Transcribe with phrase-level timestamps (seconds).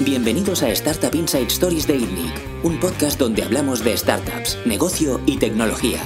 [0.00, 5.38] Bienvenidos a Startup Inside Stories de ITNIC, un podcast donde hablamos de startups, negocio y
[5.38, 6.00] tecnología.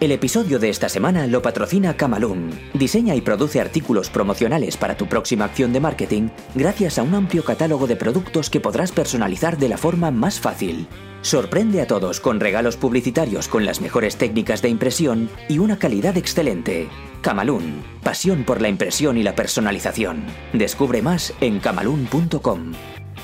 [0.00, 2.58] El episodio de esta semana lo patrocina Camalún.
[2.72, 7.44] Diseña y produce artículos promocionales para tu próxima acción de marketing gracias a un amplio
[7.44, 10.86] catálogo de productos que podrás personalizar de la forma más fácil.
[11.20, 16.16] Sorprende a todos con regalos publicitarios con las mejores técnicas de impresión y una calidad
[16.16, 16.88] excelente.
[17.20, 20.24] Camalún, pasión por la impresión y la personalización.
[20.54, 22.72] Descubre más en camalún.com.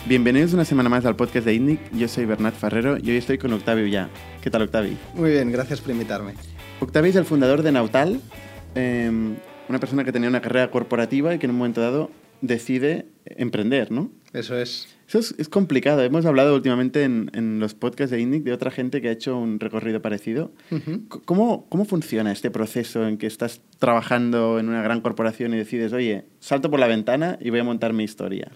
[0.05, 1.81] Bienvenidos una semana más al podcast de INNIC.
[1.93, 4.11] Yo soy Bernat Ferrero y hoy estoy con Octavio ya.
[4.43, 4.93] ¿Qué tal, Octavio?
[5.15, 6.35] Muy bien, gracias por invitarme.
[6.81, 8.21] Octavio es el fundador de Nautal,
[8.75, 9.11] eh,
[9.69, 12.11] una persona que tenía una carrera corporativa y que en un momento dado
[12.43, 14.11] decide emprender, ¿no?
[14.33, 14.89] Eso es.
[15.09, 16.03] Eso es, es complicado.
[16.03, 19.39] Hemos hablado últimamente en, en, los podcasts de INNIC de otra gente que ha hecho
[19.39, 20.53] un recorrido parecido.
[20.71, 21.23] Uh -huh.
[21.25, 25.93] ¿Cómo, ¿Cómo funciona este proceso en que estás trabajando en una gran corporación y decides,
[25.93, 28.51] oye, salto por la ventana y voy a montar mi historia?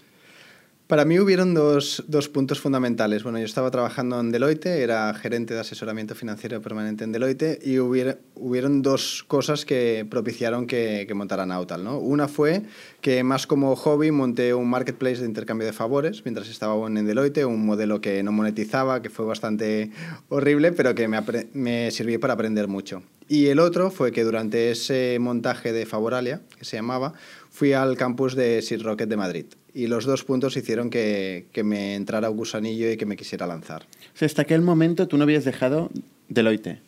[0.91, 3.23] Para mí hubieron dos, dos, puntos fundamentales.
[3.23, 7.79] Bueno, yo estaba trabajando en Deloitte, era gerente de asesoramiento financiero permanente en Deloitte y
[7.79, 11.85] hubiera, hubieron dos cosas que propiciaron que, que montara Nautal.
[11.85, 11.97] ¿no?
[11.97, 12.63] Una fue
[12.99, 17.45] que más como hobby monté un marketplace de intercambio de favores mientras estaba en Deloitte,
[17.45, 19.91] un modelo que no monetizaba, que fue bastante
[20.27, 23.01] horrible, pero que me, me sirvió para aprender mucho.
[23.29, 27.13] Y el otro fue que durante ese montaje de Favoralia, que se llamaba,
[27.49, 29.45] fui al campus de Seed Rocket de Madrid.
[29.73, 33.47] Y los dos puntos hicieron que, que me entrara un gusanillo y que me quisiera
[33.47, 33.83] lanzar.
[34.13, 35.89] O sea, hasta aquel momento tú no habías dejado
[36.27, 36.81] Deloitte.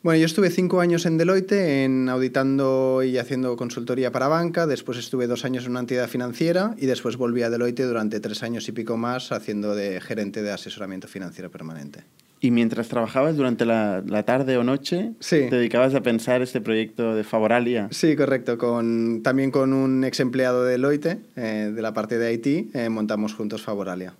[0.00, 4.96] Bueno, yo estuve cinco años en Deloitte en auditando y haciendo consultoría para banca, después
[4.96, 8.68] estuve dos años en una entidad financiera y después volví a Deloitte durante tres años
[8.68, 12.04] y pico más haciendo de gerente de asesoramiento financiero permanente.
[12.40, 15.46] Y mientras trabajabas durante la, la, tarde o noche, sí.
[15.50, 17.88] te dedicabas a pensar este proyecto de Favoralia.
[17.90, 18.58] Sí, correcto.
[18.58, 22.88] Con, también con un ex empleado de Deloitte, eh, de la parte de IT, eh,
[22.88, 24.14] montamos juntos Favoralia.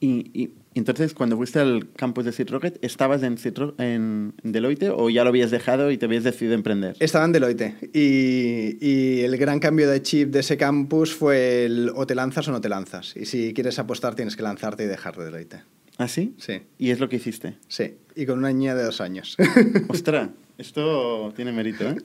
[0.00, 3.38] Y, y, entonces, cuando fuiste al campus de Seed Rocket, ¿estabas en,
[3.78, 6.96] en, Deloitte o ya lo habías dejado y te habías decidido emprender?
[6.98, 7.74] Estaba en Deloitte.
[7.94, 12.48] Y, y, el gran cambio de chip de ese campus fue el o te lanzas
[12.48, 13.16] o no te lanzas.
[13.16, 15.62] Y si quieres apostar, tienes que lanzarte y dejar de Deloitte.
[15.98, 16.34] ¿Ah, sí?
[16.38, 16.62] Sí.
[16.78, 17.56] ¿Y es lo que hiciste?
[17.68, 19.36] Sí, y con una niña de dos años.
[19.88, 20.30] ¡Ostras!
[20.58, 21.96] Esto tiene mérito, ¿eh?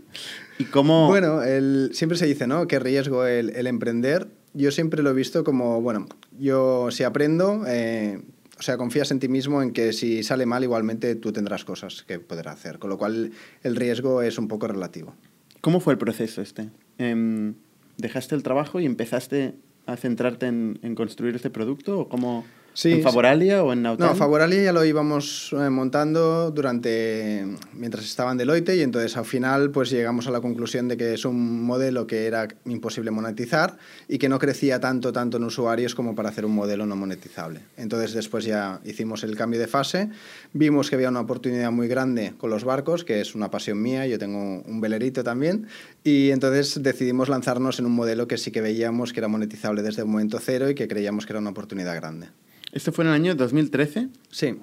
[0.58, 1.08] ¿Y cómo...?
[1.08, 2.68] Bueno, el, siempre se dice, ¿no?
[2.68, 4.28] Qué riesgo el, el, emprender.
[4.54, 6.08] Yo siempre lo he visto como, bueno,
[6.40, 8.22] yo si aprendo, eh,
[8.58, 12.04] o sea, confías en ti mismo en que si sale mal, igualmente tú tendrás cosas
[12.04, 12.80] que poder hacer.
[12.80, 15.14] Con lo cual, el riesgo es un poco relativo.
[15.62, 16.70] ¿Cómo fue el proceso este?
[16.98, 17.54] Eh,
[17.98, 19.54] ¿Dejaste el trabajo y empezaste
[19.86, 22.46] a centrarte en, en construir este producto o cómo...?
[22.80, 24.08] Sí, ¿En Favoralia o en Nautal?
[24.08, 29.26] No, Favoralia ya lo íbamos eh, montando durante mientras estaba en Deloitte y entonces al
[29.26, 33.78] final pues llegamos a la conclusión de que es un modelo que era imposible monetizar
[34.08, 37.60] y que no crecía tanto tanto en usuarios como para hacer un modelo no monetizable.
[37.76, 40.08] Entonces después ya hicimos el cambio de fase,
[40.54, 44.08] vimos que había una oportunidad muy grande con los barcos, que es una pasión mía,
[44.08, 45.68] yo tengo un velerito también,
[46.06, 50.04] y entonces decidimos lanzarnos en un modelo que sí que veíamos que era monetizable desde
[50.04, 52.30] el momento cero y que creíamos que era una oportunidad grande.
[52.72, 54.10] ¿Esto fue en el año 2013?
[54.30, 54.56] Sí.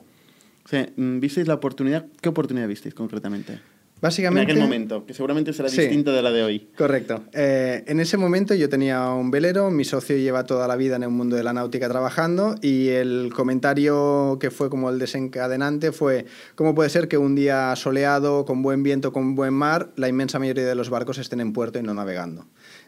[0.64, 2.06] O sea, ¿visteis la oportunidad?
[2.20, 3.60] ¿Qué oportunidad visteis concretamente?
[4.00, 4.52] Básicamente...
[4.52, 6.68] En aquel momento, que seguramente será sí, distinto de la de hoy.
[6.76, 7.22] Correcto.
[7.32, 11.02] Eh, en ese momento yo tenía un velero, mi socio lleva toda la vida en
[11.02, 16.26] el mundo de la náutica trabajando y el comentario que fue como el desencadenante fue
[16.56, 20.38] cómo puede ser que un día soleado, con buen viento, con buen mar, la inmensa
[20.38, 22.46] mayoría de los barcos estén en puerto y no navegando.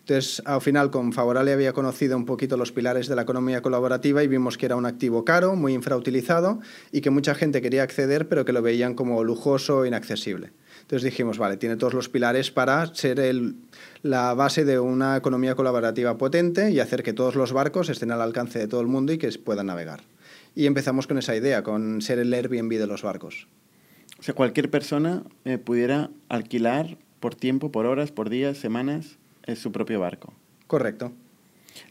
[0.09, 4.25] Entonces, al final, con Favorale había conocido un poquito los pilares de la economía colaborativa
[4.25, 6.61] y vimos que era un activo caro, muy infrautilizado
[6.91, 10.53] y que mucha gente quería acceder, pero que lo veían como lujoso e inaccesible.
[10.81, 13.21] Entonces dijimos, vale, tiene todos los pilares para ser
[14.01, 18.23] la base de una economía colaborativa potente y hacer que todos los barcos estén al
[18.23, 20.01] alcance de todo el mundo y que puedan navegar.
[20.55, 23.47] Y empezamos con esa idea, con ser el Airbnb de los barcos.
[24.19, 29.18] O sea, cualquier persona eh, pudiera alquilar por tiempo, por horas, por días, semanas,
[29.49, 30.33] es su propio barco.
[30.67, 31.13] Correcto.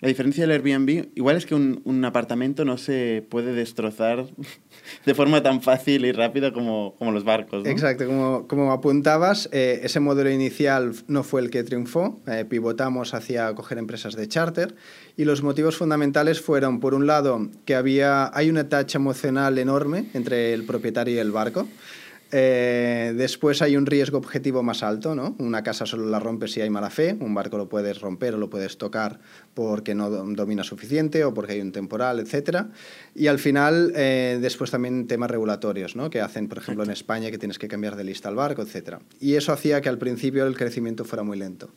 [0.01, 4.27] La diferencia del Airbnb, igual es que un, un, apartamento no se puede destrozar
[5.05, 7.63] de forma tan fácil y rápida como, como los barcos.
[7.63, 7.69] ¿no?
[7.69, 13.13] Exacto, como, como apuntabas, eh, ese modelo inicial no fue el que triunfó, eh, pivotamos
[13.13, 14.75] hacia coger empresas de charter
[15.15, 20.09] y los motivos fundamentales fueron, por un lado, que había, hay una tacha emocional enorme
[20.13, 21.67] entre el propietario y el barco.
[22.31, 25.35] Eh, después hay un riesgo objetivo más alto, ¿no?
[25.39, 28.37] Una casa solo la rompes si hay mala fe, un barco lo puedes romper o
[28.37, 29.19] lo puedes tocar
[29.53, 32.65] porque no domina suficiente o porque hay un temporal, etc.
[33.15, 36.09] Y al final, eh, después también temas regulatorios, ¿no?
[36.09, 38.97] Que hacen, por ejemplo, en España que tienes que cambiar de lista al barco, etc.
[39.19, 41.73] Y eso hacía que al principio el crecimiento fuera muy lento.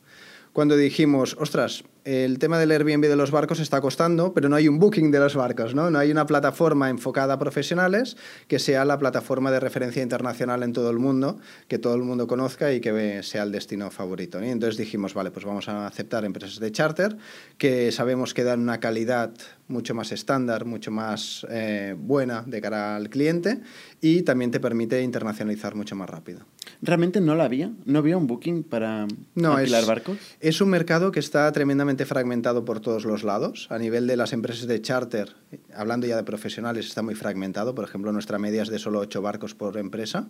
[0.52, 4.68] cuando dijimos, ostras, el tema del Airbnb de los barcos está costando, pero no hay
[4.68, 5.90] un booking de los barcos, ¿no?
[5.90, 8.16] No hay una plataforma enfocada a profesionales
[8.48, 11.38] que sea la plataforma de referencia internacional en todo el mundo,
[11.68, 14.42] que todo el mundo conozca y que sea el destino favorito.
[14.42, 17.16] Y entonces dijimos, vale, pues vamos a aceptar empresas de charter
[17.58, 19.32] que sabemos que dan una calidad
[19.70, 23.60] mucho más estándar, mucho más eh, buena de cara al cliente
[24.00, 26.40] y también te permite internacionalizar mucho más rápido.
[26.82, 27.70] ¿Realmente no la había?
[27.84, 30.18] ¿No había un booking para no, alquilar barcos?
[30.40, 33.66] Es un mercado que está tremendamente fragmentado por todos los lados.
[33.70, 35.34] A nivel de las empresas de charter,
[35.74, 37.74] hablando ya de profesionales, está muy fragmentado.
[37.74, 40.28] Por ejemplo, nuestra media es de solo ocho barcos por empresa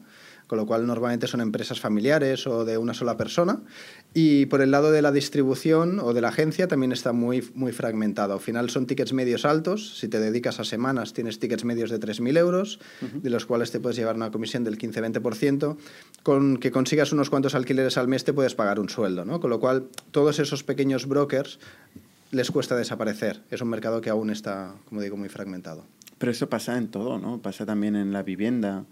[0.51, 3.61] con lo cual normalmente son empresas familiares o de una sola persona.
[4.15, 7.71] Y por el lado de la distribución o de la agencia también está muy, muy
[7.71, 8.33] fragmentado.
[8.33, 12.01] Al final son tickets medios altos, si te dedicas a semanas tienes tickets medios de
[12.01, 15.77] 3.000 euros, de los cuales te puedes llevar una comisión del 15-20%,
[16.25, 19.39] con que consigas unos cuantos alquileres al mes te puedes pagar un sueldo, ¿no?
[19.39, 21.61] Con lo cual todos esos pequeños brokers
[22.33, 23.41] les cuesta desaparecer.
[23.53, 25.85] Es un mercado que aún está, como digo, muy fragmentado.
[26.19, 27.39] Pero eso pasa en todo, ¿no?
[27.39, 28.85] Pasa también en la vivienda.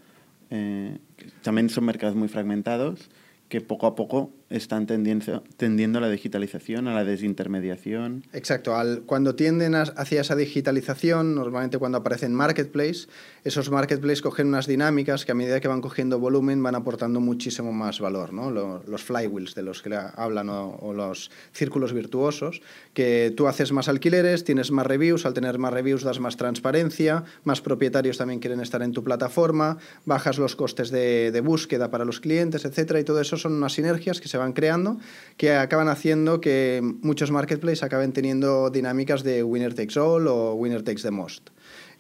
[0.51, 0.99] Eh,
[1.43, 3.11] también son mercados muy fragmentados
[3.49, 8.25] que poco a poco están tendiendo, tendiendo a la digitalización, a la desintermediación.
[8.33, 13.09] Exacto, al, cuando tienden hacia esa digitalización, normalmente cuando aparecen marketplace,
[13.45, 17.73] esos marketplaces cogen unas dinámicas que a medida que van cogiendo volumen van aportando muchísimo
[17.73, 18.51] más valor, ¿no?
[18.51, 22.63] los, flywheels de los que hablan o, los círculos virtuosos,
[22.95, 27.25] que tú haces más alquileres, tienes más reviews, al tener más reviews das más transparencia,
[27.45, 32.05] más propietarios también quieren estar en tu plataforma, bajas los costes de, de búsqueda para
[32.05, 34.99] los clientes, etcétera, y todo eso son unas sinergias que se van creando
[35.37, 40.83] que acaban haciendo que muchos marketplaces acaben teniendo dinámicas de winner takes all o winner
[40.83, 41.51] takes the most.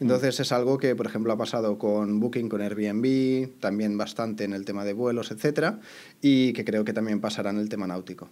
[0.00, 4.52] Entonces es algo que, por ejemplo, ha pasado con Booking, con Airbnb, también bastante en
[4.52, 5.80] el tema de vuelos, etcétera,
[6.22, 8.30] y que creo que también pasará en el tema náutico.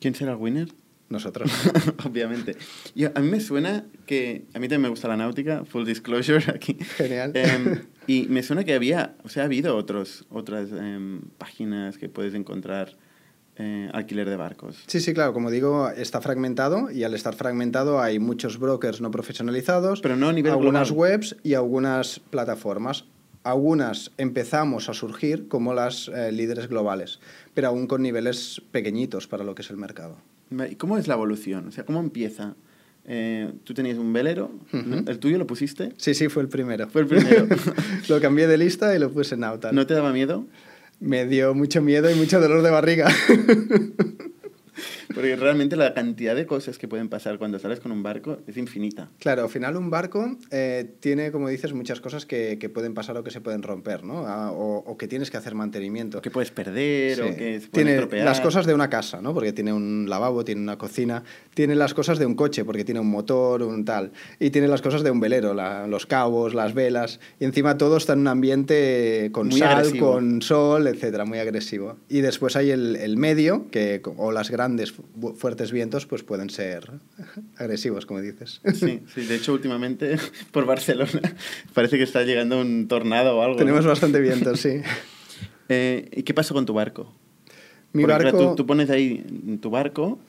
[0.00, 0.68] ¿Quién será el winner?
[1.08, 1.50] Nosotros.
[2.04, 2.56] Obviamente.
[2.94, 4.44] Y a mí me suena que.
[4.54, 6.74] A mí también me gusta la náutica, full disclosure aquí.
[6.96, 7.30] Genial.
[7.34, 9.14] Em, y me suena que había.
[9.22, 12.96] O sea, ha habido otros, otras em, páginas que puedes encontrar
[13.58, 14.82] eh, alquiler de barcos.
[14.86, 15.32] Sí, sí, claro.
[15.32, 20.28] Como digo, está fragmentado y al estar fragmentado hay muchos brokers no profesionalizados, pero no
[20.28, 23.04] a nivel algunas webs y algunas plataformas.
[23.44, 27.20] Algunas empezamos a surgir como las eh, líderes globales,
[27.54, 30.16] pero aún con niveles pequeñitos para lo que es el mercado.
[30.68, 31.68] ¿Y cómo es la evolución?
[31.68, 32.56] O sea, ¿cómo empieza?
[33.08, 35.92] Eh, tú tenías un velero, ¿el tuyo lo pusiste?
[35.96, 36.88] Sí, sí, fue el primero.
[36.88, 37.46] Fue el primero.
[38.08, 39.70] lo cambié de lista y lo puse en Nauta.
[39.70, 40.44] ¿No te daba miedo?
[41.00, 43.08] Me dio mucho miedo y mucho dolor de barriga.
[45.14, 48.56] Porque realmente la cantidad de cosas que pueden pasar cuando sales con un barco es
[48.56, 49.10] infinita.
[49.18, 53.16] Claro, al final un barco eh, tiene, como dices, muchas cosas que, que, pueden pasar
[53.16, 54.26] o que se pueden romper, ¿no?
[54.26, 56.20] Ah, o, o, que tienes que hacer mantenimiento.
[56.20, 59.32] Que puedes perder o que se tiene las cosas de una casa, ¿no?
[59.32, 61.22] Porque tiene un lavabo, tiene una cocina.
[61.54, 64.12] Tiene las cosas de un coche, porque tiene un motor, un tal.
[64.38, 65.54] Y tiene las cosas de un velero,
[65.86, 67.20] los cabos, las velas.
[67.40, 71.96] Y encima todo está en un ambiente con sal, con sol, etcétera, muy agresivo.
[72.08, 74.95] Y después hay el, el medio, que, o las grandes
[75.36, 76.90] fuertes vientos pues pueden ser
[77.56, 78.60] agresivos, como dices.
[78.74, 80.16] Sí, sí, de hecho últimamente
[80.52, 81.34] por Barcelona
[81.74, 83.56] parece que está llegando un tornado o algo.
[83.56, 84.80] Tenemos bastante viento, sí.
[85.68, 87.12] Eh, ¿Y qué pasó con tu barco?
[87.92, 88.54] Mi barco...
[88.54, 90.20] tú, pones ahí tu barco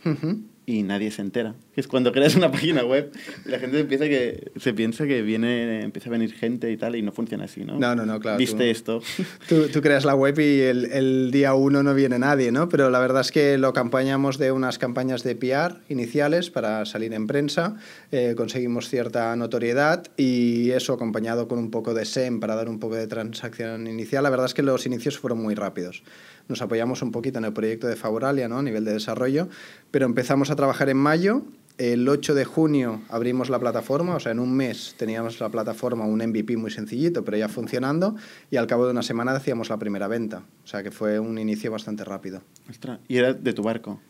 [0.66, 1.54] y nadie se entera.
[1.78, 3.12] Es cuando creas una página web
[3.46, 7.04] la gente empieza que, se piensa que viene, empieza a venir gente y tal y
[7.04, 7.78] no funciona así, ¿no?
[7.78, 8.38] No, no, no, claro.
[8.38, 9.02] Viste esto.
[9.48, 12.68] Tú, tú, creas la web y el, el, día uno no viene nadie, ¿no?
[12.68, 17.14] Pero la verdad es que lo acompañamos de unas campañas de PR iniciales para salir
[17.14, 17.76] en prensa,
[18.12, 22.80] eh, conseguimos cierta notoriedad y eso acompañado con un poco de SEM para dar un
[22.80, 24.24] poco de transacción inicial.
[24.24, 26.04] La verdad es que los inicios fueron muy rápidos
[26.48, 28.60] nos apoyamos un poquito en el proyecto de Favoralia, ¿no?
[28.60, 29.50] a nivel de desarrollo,
[29.92, 31.44] pero empezamos a trabajar en mayo.
[31.78, 36.06] El 8 de junio abrimos la plataforma, o sea, en un mes teníamos la plataforma,
[36.06, 38.16] un MVP muy sencillito, pero ya funcionando,
[38.50, 40.44] y al cabo de una semana hacíamos la primera venta.
[40.64, 42.42] O sea, que fue un inicio bastante rápido.
[42.68, 44.02] Ostras, ¿y era de tu barco?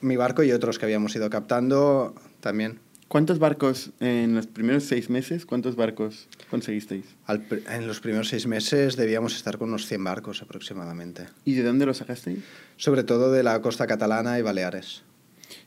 [0.00, 2.80] Mi barco y otros que habíamos ido captando también.
[3.06, 7.04] ¿Cuántos barcos en los primeros seis meses, cuántos barcos conseguisteis?
[7.28, 11.26] en los primeros seis meses debíamos estar con unos 100 barcos aproximadamente.
[11.44, 12.40] ¿Y de dónde los sacasteis?
[12.78, 15.02] Sobre todo de la costa catalana y Baleares.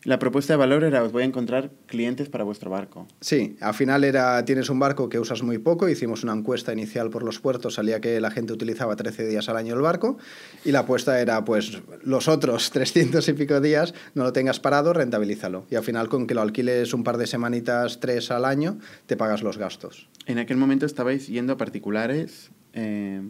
[0.04, 3.08] La propuesta de valor era, os voy a encontrar clientes para vuestro barco.
[3.22, 7.10] Sí, al final era, tienes un barco que usas muy poco, hicimos una encuesta inicial
[7.10, 10.18] por los puertos, salía que la gente utilizaba 13 días al año el barco,
[10.64, 14.94] y la apuesta era, pues, los otros 300 y pico días, no lo tengas parado,
[14.94, 15.66] rentabilízalo.
[15.70, 19.18] Y al final, con que lo alquiles un par de semanitas, tres al año, te
[19.18, 20.08] pagas los gastos.
[20.26, 22.52] En aquel momento estabais yendo a particulares...
[22.74, 23.22] Eh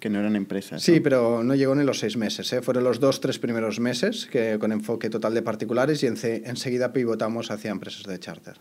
[0.00, 0.82] que no eran empresas.
[0.82, 2.52] Sí, pero no llegó ni los seis meses.
[2.52, 2.62] ¿eh?
[2.62, 7.50] Fueron los dos, tres primeros meses que, con enfoque total de particulares y enseguida pivotamos
[7.50, 8.56] hacia empresas de charter.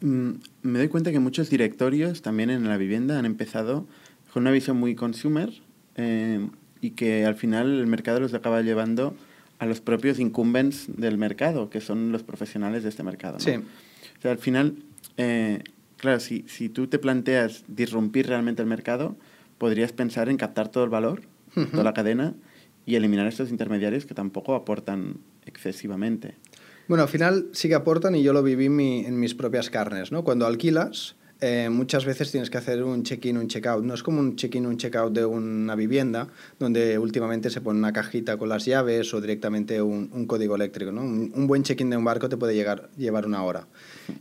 [0.00, 0.30] Mm,
[0.62, 3.86] me doy cuenta que muchos directorios también en la vivienda han empezado
[4.32, 5.50] con una visión muy consumer
[5.94, 6.46] eh,
[6.82, 9.16] y que al final el mercado los acaba llevando
[9.58, 13.40] a los propios incumbents del mercado, que son los profesionales de este mercado.
[13.40, 13.52] Sí.
[13.52, 14.76] O sea, al final,
[15.16, 15.62] eh,
[15.96, 19.16] claro, si, si tú te planteas disrumpir realmente el mercado,
[19.58, 21.22] podrías pensar en captar todo el valor,
[21.70, 22.34] toda la cadena,
[22.84, 26.36] y eliminar estos intermediarios que tampoco aportan excesivamente.
[26.88, 30.22] Bueno, al final sí que aportan y yo lo viví en, mis propias carnes, ¿no?
[30.22, 33.84] Cuando alquilas, eh, muchas veces tienes que hacer un check-in, un check-out.
[33.84, 36.28] No es como un check-in, un check-out de una vivienda,
[36.60, 40.92] donde últimamente se pone una cajita con las llaves o directamente un, código eléctrico.
[40.92, 41.00] ¿no?
[41.00, 43.66] Un, un buen check-in de un barco te puede llegar, llevar una hora.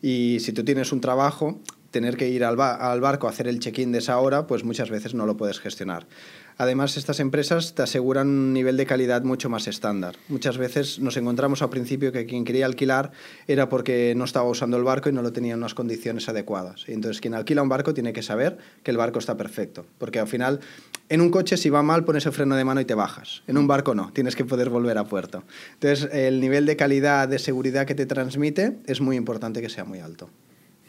[0.01, 1.62] Y si tú tienes un trabajo,
[1.96, 4.90] tener que ir al, al barco a hacer el check-in de esa hora, pues muchas
[4.90, 6.06] veces no lo puedes gestionar.
[6.58, 10.18] Además, estas empresas te aseguran un nivel de calidad mucho más estándar.
[10.28, 13.14] Muchas veces nos encontramos al principio que quien quería alquilar
[13.48, 16.84] era porque no estaba usando el barco y no lo tenía en unas condiciones adecuadas.
[16.88, 19.86] Entonces, quien alquila un barco tiene que saber que el barco está perfecto.
[19.98, 20.60] Porque al final,
[21.08, 23.42] en un coche, si va mal, pones el freno de mano y te bajas.
[23.48, 25.44] En un barco no, tienes que poder volver a puerto.
[25.75, 29.86] Entonces, el nivel de calidad, de seguridad que te transmite es muy importante que sea
[29.86, 30.30] muy alto.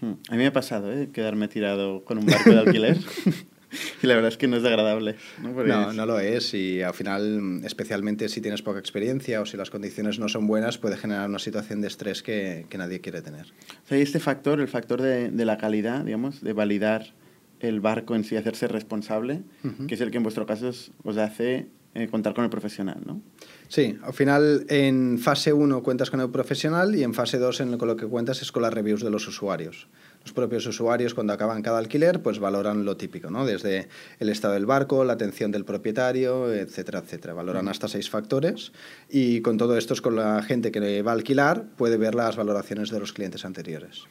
[0.01, 0.13] Hmm.
[0.29, 1.09] A mí me ha pasado, ¿eh?
[1.13, 2.99] Quedarme tirado con un barco de alquiler.
[4.03, 5.17] y la verdad es que no es agradable.
[5.43, 5.93] ¿no?
[5.93, 6.55] no, lo es.
[6.55, 10.79] Y al final, especialmente si tienes poca experiencia o si las condiciones no son buenas,
[10.79, 13.47] puede generar una situación de estrés que, que nadie quiere tener.
[13.85, 17.15] O sea, este factor, el factor de, de, la calidad, digamos, de validar
[17.61, 19.43] el barco en sí, hacerse responsable,
[19.89, 23.23] que es el que en vuestro caso os hace eh, contar con el profesional, ¿no?
[23.69, 27.79] Sí, al final en fase 1 cuentas con el profesional y en fase 2 en
[27.79, 29.89] con lo que cuentas es con las reviews de los usuarios.
[30.23, 33.45] Los propios usuarios cuando acaban cada alquiler pues valoran lo típico, ¿no?
[33.45, 37.35] Desde el estado del barco, la atención del propietario, etcétera, etcétera.
[37.35, 38.73] Valoran hasta seis factores
[39.09, 42.37] y con todo esto es con la gente que va a alquilar puede ver las
[42.37, 44.05] valoraciones de los clientes anteriores.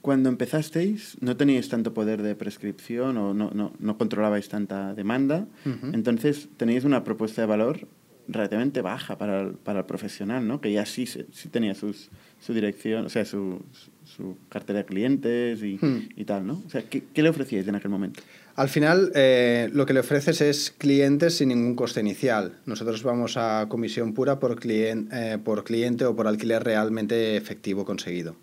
[0.00, 5.46] Cuando empezasteis no teníais tanto poder de prescripción o no, no, no controlabais tanta demanda,
[5.92, 7.88] entonces teníais una propuesta de valor
[8.28, 10.60] relativamente baja para el, para el profesional, ¿no?
[10.60, 12.10] que ya sí, sí tenía sus,
[12.40, 13.62] su dirección, o sea, su,
[14.04, 16.08] su cartera de clientes y, hmm.
[16.16, 16.62] y, tal, ¿no?
[16.66, 18.20] O sea, ¿qué, ¿qué, le ofrecíais en aquel momento?
[18.54, 22.58] Al final, eh, lo que le ofreces es clientes sin ningún coste inicial.
[22.66, 27.84] Nosotros vamos a comisión pura por, cliente, eh, por cliente o por alquiler realmente efectivo
[27.84, 28.36] conseguido.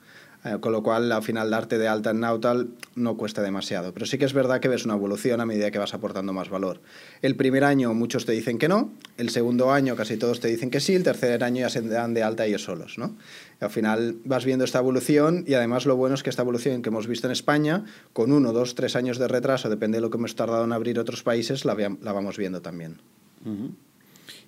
[0.46, 3.93] Eh, con lo cual al final darte de alta en Nautal no cuesta demasiado.
[3.93, 6.50] Pero sí que es verdad que ves una evolución a medida que vas aportando más
[6.50, 6.79] valor.
[7.22, 10.69] El primer año muchos te dicen que no, el segundo año casi todos te dicen
[10.69, 12.98] que sí, el tercer año ya se dan de alta ellos solos.
[12.98, 13.17] ¿no?
[13.60, 16.88] al final vas viendo esta evolución y además lo bueno es que esta evolución que
[16.88, 20.17] hemos visto en España, con uno, dos, tres años de retraso, depende de lo que
[20.17, 23.01] hemos tardado en abrir otros países, la, la vamos viendo también.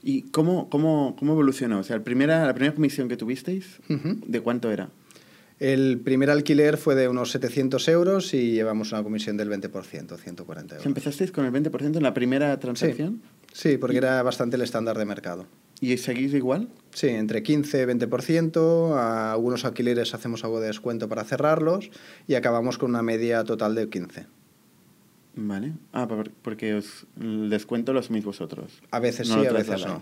[0.01, 1.79] ¿Y cómo, cómo, cómo, evolucionó?
[1.79, 4.89] O sea, el primera, la primera comisión que tuvisteis, ¿de cuánto era?
[5.61, 10.75] El primer alquiler fue de unos 700 euros y llevamos una comisión del 20%, 140
[10.75, 10.85] euros.
[10.87, 13.21] ¿Empezasteis con el 20% en la primera transacción?
[13.53, 15.45] Sí, porque era bastante el estándar de mercado.
[15.79, 16.67] ¿Y seguís igual?
[16.95, 18.95] Sí, entre 15 y 20%.
[18.95, 21.91] A algunos alquileres hacemos algo de descuento para cerrarlos
[22.27, 24.25] y acabamos con una media total de 15.
[25.35, 25.73] Vale.
[25.93, 26.07] Ah,
[26.41, 28.81] porque os, el descuento lo asumís vosotros.
[28.89, 30.01] A veces sí, a veces no.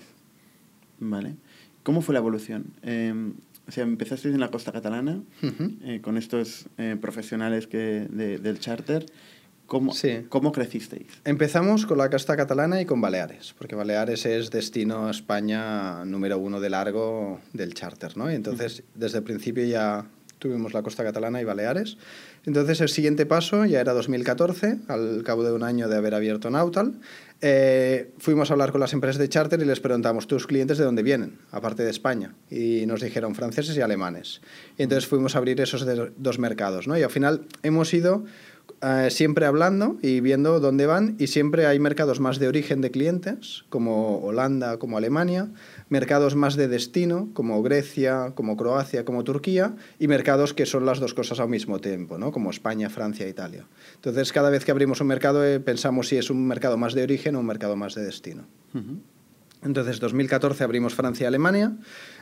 [1.00, 1.36] Vale.
[1.84, 2.68] ¿Cómo fue la evolución?
[2.82, 3.34] Eh,
[3.70, 9.06] o sea, empezasteis en la costa catalana eh, con estos eh, profesionales que, del charter.
[9.68, 9.94] ¿Cómo,
[10.30, 11.06] ¿Cómo crecisteis?
[11.24, 16.60] Empezamos con la costa catalana y con Baleares, porque Baleares es destino España número uno
[16.60, 18.32] de largo del charter, ¿no?
[18.32, 20.08] Y entonces, desde el principio ya
[20.40, 21.98] tuvimos la costa catalana y Baleares.
[22.46, 26.50] Entonces, el siguiente paso ya era 2014, al cabo de un año de haber abierto
[26.50, 26.96] Nautal.
[27.42, 30.86] Eh, fuimos a hablar con las empresas de charter y les preguntamos, ¿tus clientes de
[30.86, 31.38] dónde vienen?
[31.52, 32.34] Aparte de España.
[32.50, 34.42] Y nos dijeron franceses y alemanes.
[34.78, 35.86] Y entonces fuimos a abrir esos
[36.18, 36.88] dos mercados.
[36.88, 36.98] ¿no?
[36.98, 38.26] Y al final hemos ido
[38.82, 42.92] eh, siempre hablando y viendo dónde van y siempre hay mercados más de origen de
[42.92, 45.50] clientes, como Holanda, como Alemania,
[45.90, 51.00] mercados más de destino, como Grecia, como Croacia, como Turquía, y mercados que son las
[51.00, 52.32] dos cosas al mismo tiempo, ¿no?
[52.32, 53.66] como España, Francia, Italia.
[53.96, 57.04] Entonces, cada vez que abrimos un mercado eh, pensamos si es un mercado más de
[57.04, 58.46] origen o un mercado más de destino.
[59.62, 61.74] Entonces, 2014 abrimos Francia y Alemania,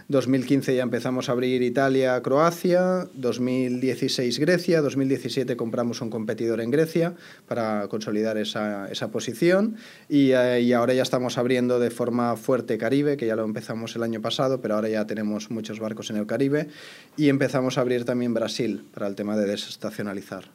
[0.09, 7.13] 2015 ya empezamos a abrir Italia, Croacia, 2016 Grecia, 2017 compramos un competidor en Grecia
[7.45, 9.75] para consolidar esa, esa posición
[10.07, 13.97] y, eh, y, ahora ya estamos abriendo de forma fuerte Caribe, que ya lo empezamos
[13.97, 16.69] el año pasado, pero ahora ya tenemos muchos barcos en el Caribe
[17.17, 20.45] y empezamos a abrir también Brasil para el tema de desestacionalizar.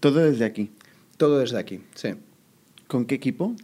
[0.00, 0.70] ¿Todo desde aquí?
[1.16, 2.10] Todo desde aquí, sí.
[2.88, 3.54] ¿Con qué equipo?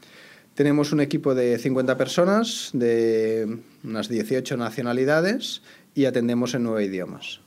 [0.55, 5.63] Tenemos un equipo de 50 personas, de unas 18 nacionalidades
[5.95, 7.41] y atendemos en nueve idiomas.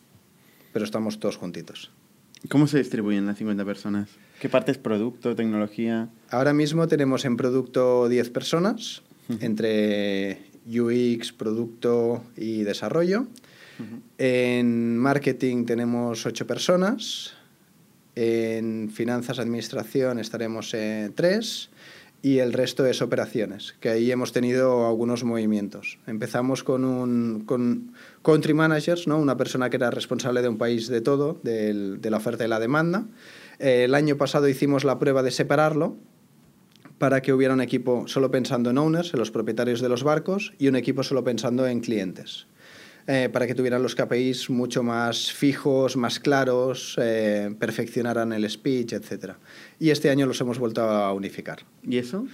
[0.73, 1.91] Pero estamos todos juntitos.
[2.49, 4.09] ¿Cómo se distribuyen las 50 personas?
[4.39, 6.09] ¿Qué parte es producto, tecnología?
[6.29, 9.03] Ahora mismo tenemos en producto 10 personas,
[9.39, 13.27] entre UX, producto y desarrollo.
[14.17, 17.33] En marketing tenemos 8 personas.
[18.15, 21.69] En finanzas, administración estaremos en 3
[22.25, 25.99] y el resto es operaciones, que ahí hemos tenido algunos movimientos.
[26.07, 29.19] Empezamos con un country managers, ¿no?
[29.19, 32.59] una persona que era responsable de un país de todo, de, la oferta y la
[32.59, 33.05] demanda.
[33.59, 35.97] Eh, el año pasado hicimos la prueba de separarlo
[36.97, 40.55] para que hubiera un equipo solo pensando en owners, en los propietarios de los barcos,
[40.57, 42.47] y un equipo solo pensando en clientes.
[43.07, 48.93] Eh, para que tuvieran los KPIs mucho más fijos, más claros, eh, perfeccionaran el speech,
[48.93, 49.33] etc.
[49.79, 51.59] Y este año los hemos vuelto a unificar.
[51.83, 52.25] ¿Y eso?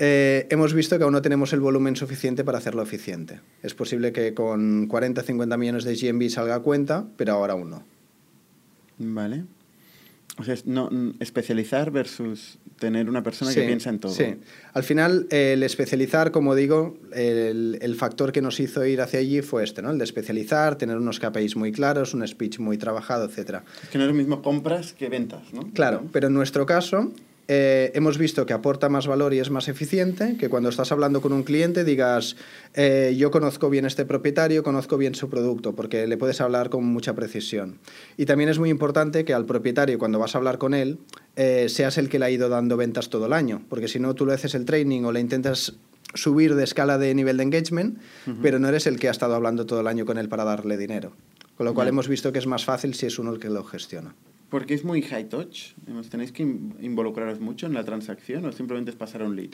[0.00, 3.40] Eh, hemos visto que aún no tenemos el volumen suficiente para hacerlo eficiente.
[3.62, 7.70] Es posible que con 40 50 millones de GMB salga a cuenta, pero ahora aún
[7.70, 7.84] no.
[8.98, 9.44] Vale.
[10.38, 14.12] O sea, no, especializar versus tener una persona que piensa en todo.
[14.12, 14.36] Sí,
[14.72, 19.42] al final el especializar, como digo, el, el, factor que nos hizo ir hacia allí
[19.42, 19.90] fue este, ¿no?
[19.90, 23.62] El de especializar, tener unos KPIs muy claros, un speech muy trabajado, etc.
[23.82, 25.72] Es que no es lo mismo compras que ventas, ¿no?
[25.72, 27.12] Claro, pero en nuestro caso
[27.50, 31.22] eh, hemos visto que aporta más valor y es más eficiente que cuando estás hablando
[31.22, 32.36] con un cliente digas,
[32.74, 36.84] eh, yo conozco bien este propietario, conozco bien su producto, porque le puedes hablar con
[36.84, 37.78] mucha precisión.
[38.18, 40.98] Y también es muy importante que al propietario, cuando vas a hablar con él,
[41.36, 44.14] eh, seas el que le ha ido dando ventas todo el año, porque si no,
[44.14, 45.78] tú le haces el training o le intentas
[46.12, 47.98] subir de escala de nivel de engagement,
[48.42, 50.76] pero no eres el que ha estado hablando todo el año con él para darle
[50.76, 51.12] dinero.
[51.56, 53.64] Con lo cual hemos visto que es más fácil si es uno el que lo
[53.64, 54.14] gestiona.
[54.50, 55.74] Porque es muy high touch.
[56.10, 59.50] ¿Tenéis que involucraros mucho en la transacción o simplemente es pasar un lead?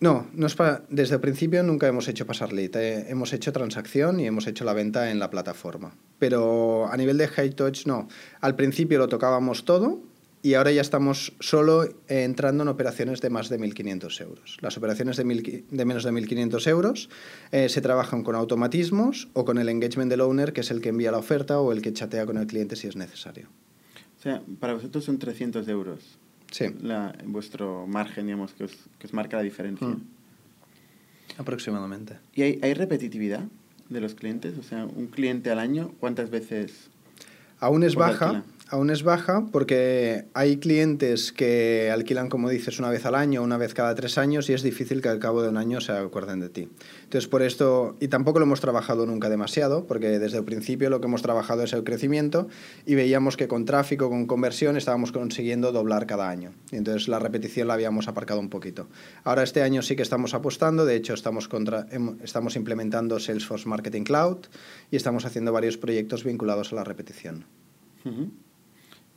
[0.00, 0.56] No, no es
[0.90, 2.76] desde el principio nunca hemos hecho pasar lead.
[2.76, 5.96] Eh, hemos hecho transacción y hemos hecho la venta en la plataforma.
[6.18, 8.08] Pero a nivel de high touch, no.
[8.40, 10.00] Al principio lo tocábamos todo
[10.40, 14.56] y ahora ya estamos solo entrando en operaciones de más de 1.500 euros.
[14.60, 17.10] Las operaciones de, de menos de 1.500 euros
[17.50, 20.90] eh, se trabajan con automatismos o con el engagement del owner, que es el que
[20.90, 23.48] envía la oferta o el que chatea con el cliente si es necesario.
[24.18, 26.18] O sea, para vosotros son 300 euros.
[26.50, 26.66] Sí.
[26.82, 29.86] La, vuestro margen, digamos, que os, que os marca la diferencia.
[29.86, 30.02] Mm.
[31.38, 32.18] Aproximadamente.
[32.34, 33.44] ¿Y hay, hay repetitividad
[33.88, 34.58] de los clientes?
[34.58, 36.90] O sea, un cliente al año, ¿cuántas veces?
[37.60, 43.06] Aún es baja, aún es baja porque hay clientes que alquilan, como dices, una vez
[43.06, 45.56] al año, una vez cada tres años y es difícil que al cabo de un
[45.56, 46.68] año se acuerden de ti.
[47.04, 51.00] Entonces, por esto, y tampoco lo hemos trabajado nunca demasiado, porque desde el principio lo
[51.00, 52.48] que hemos trabajado es el crecimiento
[52.84, 56.52] y veíamos que con tráfico, con conversión, estábamos consiguiendo doblar cada año.
[56.70, 58.88] Y entonces la repetición la habíamos aparcado un poquito.
[59.24, 61.86] Ahora este año sí que estamos apostando, de hecho estamos, contra,
[62.22, 64.38] estamos implementando Salesforce Marketing Cloud
[64.90, 67.46] y estamos haciendo varios proyectos vinculados a la repetición.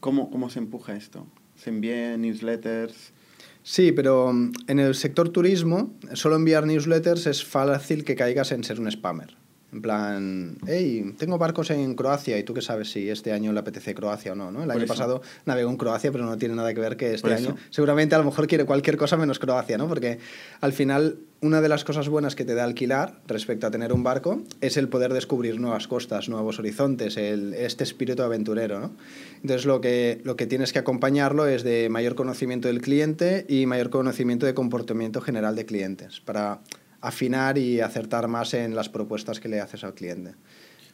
[0.02, 1.28] ¿Cómo, ¿Cómo se empuja esto?
[1.56, 3.14] ¿Se envían newsletters?
[3.62, 8.64] Sí, pero mm, en el sector turismo, solo enviar newsletters es fácil que caigas en
[8.64, 9.38] ser un spammer.
[9.74, 13.60] En plan, hey, tengo barcos en Croacia y tú qué sabes si este año le
[13.62, 14.64] apetece Croacia o no, ¿no?
[14.64, 17.56] El año pasado navegó en Croacia, pero no tiene nada que ver que este año.
[17.70, 19.88] Seguramente a lo mejor quiere cualquier cosa menos Croacia, ¿no?
[19.88, 20.20] Porque
[20.60, 24.04] al final una de las cosas buenas que te da alquilar respecto a tener un
[24.04, 28.92] barco es el poder descubrir nuevas costas, nuevos horizontes, el, este espíritu aventurero, ¿no?
[29.38, 33.66] Entonces lo que, lo que tienes que acompañarlo es de mayor conocimiento del cliente y
[33.68, 36.60] mayor conocimiento de comportamiento general de clientes para
[37.02, 40.36] afinar y acertar más en las propuestas que le haces al cliente.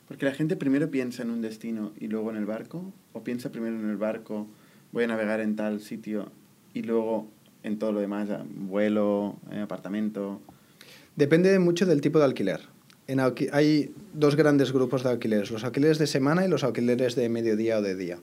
[0.08, 3.52] Porque la gente primero piensa en un destino y luego en el barco, o piensa
[3.52, 4.48] primero en el barco,
[4.92, 6.32] voy a navegar en tal sitio
[6.74, 7.28] y luego
[7.64, 10.42] en todo lo demás, vuelo, eh, apartamento.
[11.16, 12.62] Depende mucho del tipo de alquiler.
[13.08, 17.30] En hay dos grandes grupos de alquileres, los alquileres de semana y los alquileres de
[17.30, 18.20] mediodía o de día.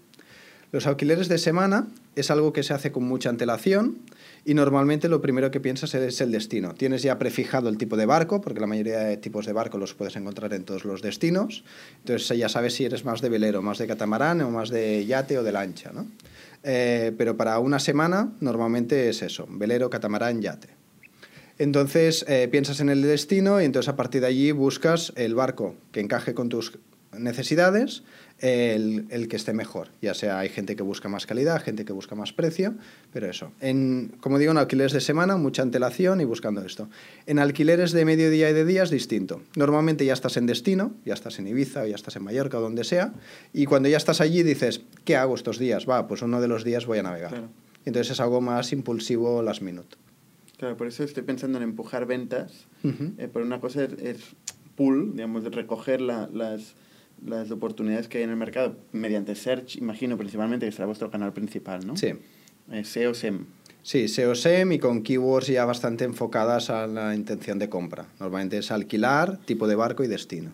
[0.73, 3.99] Los alquileres de semana es algo que se hace con mucha antelación
[4.45, 6.75] y normalmente lo primero que piensas es el destino.
[6.75, 9.95] Tienes ya prefijado el tipo de barco, porque la mayoría de tipos de barco los
[9.95, 11.65] puedes encontrar en todos los destinos.
[12.01, 15.39] Entonces ya sabes si eres más de velero, más de catamarán o más de yate
[15.39, 15.93] o de lancha.
[15.93, 16.07] ¿no?
[16.63, 20.69] Eh, pero para una semana normalmente es eso, velero, catamarán, yate.
[21.59, 25.75] Entonces eh, piensas en el destino y entonces a partir de allí buscas el barco
[25.93, 26.79] que encaje con tus
[27.13, 28.03] necesidades
[28.41, 29.89] el, el, que esté mejor.
[30.03, 32.75] Ya sea hay gente que busca más calidad, gente que busca más precio,
[33.13, 33.53] pero eso.
[33.61, 36.89] En, como digo, en alquileres de semana, mucha antelación y buscando esto.
[37.27, 39.43] En alquileres de mediodía y de día es distinto.
[39.57, 42.61] Normalmente ya estás en destino, ya estás en Ibiza, o ya estás en Mallorca o
[42.61, 43.15] donde sea,
[43.53, 45.89] y cuando ya estás allí dices, ¿qué hago estos días?
[45.89, 47.49] Va, pues uno de los días voy a navegar.
[47.85, 49.97] Entonces es algo más impulsivo las minute.
[50.57, 52.67] Claro, por eso estoy pensando en empujar ventas.
[52.83, 54.21] Eh, pero una cosa es, es
[54.77, 56.75] pool, digamos, de recoger la, las,
[57.25, 61.33] las oportunidades que hay en el mercado mediante search, imagino principalmente que será vuestro canal
[61.33, 61.97] principal, ¿no?
[61.97, 62.13] Sí.
[62.71, 63.47] Eh, SEO, SEM.
[63.83, 68.07] Sí, SEO SEM y con keywords ya bastante enfocadas a la intención de compra.
[68.19, 70.53] Normalmente es alquilar, tipo de barco y destino.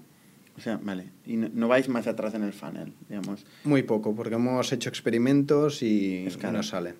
[0.56, 1.10] O sea, vale.
[1.24, 3.46] Y no, no vais más atrás en el funnel, digamos.
[3.64, 6.94] Muy poco, porque hemos hecho experimentos y no sale.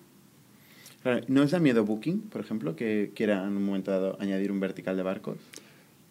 [1.03, 4.51] Claro, ¿No os da miedo Booking, por ejemplo, que quiera en un momento dado añadir
[4.51, 5.37] un vertical de barcos?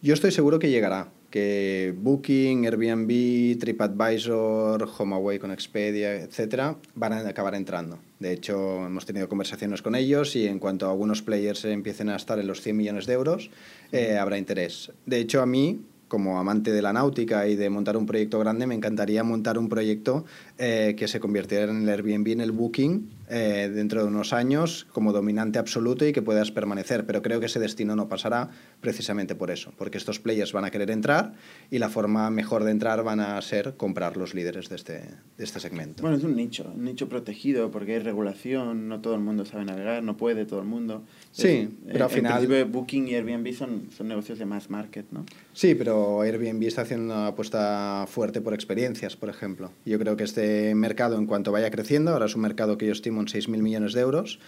[0.02, 7.28] Yo estoy seguro que llegará, que Booking, Airbnb, TripAdvisor, HomeAway con Expedia, etcétera, van a
[7.28, 7.98] acabar entrando.
[8.18, 12.16] De hecho, hemos tenido conversaciones con ellos y en cuanto a algunos players empiecen a
[12.16, 13.50] estar en los 100 millones de euros,
[13.92, 14.92] eh, habrá interés.
[15.06, 18.66] De hecho, a mí, como amante de la náutica y de montar un proyecto grande,
[18.66, 20.24] me encantaría montar un proyecto
[20.58, 24.86] eh, que se convirtiera en el Airbnb, en el Booking, eh, dentro de unos años
[24.92, 27.06] como dominante absoluto y que puedas permanecer.
[27.06, 30.70] Pero creo que ese destino no pasará precisamente por eso, porque estos players van a
[30.70, 31.32] querer entrar
[31.70, 35.44] y la forma mejor de entrar van a ser comprar los líderes de este, de
[35.44, 36.02] este segmento.
[36.02, 39.64] Bueno, es un nicho, un nicho protegido porque hay regulación, no todo el mundo sabe
[39.64, 41.04] navegar, no puede todo el mundo.
[41.30, 45.24] Sí, pero al en final- Booking y Airbnb son, son negocios de mass market, ¿no?
[45.52, 49.70] Sí, pero Airbnb está haciendo una apuesta fuerte por experiencias, por ejemplo.
[49.84, 52.92] Yo creo que este mercado, en cuanto vaya creciendo, ahora es un mercado que yo
[52.92, 54.40] estimo en 6.000 millones de euros,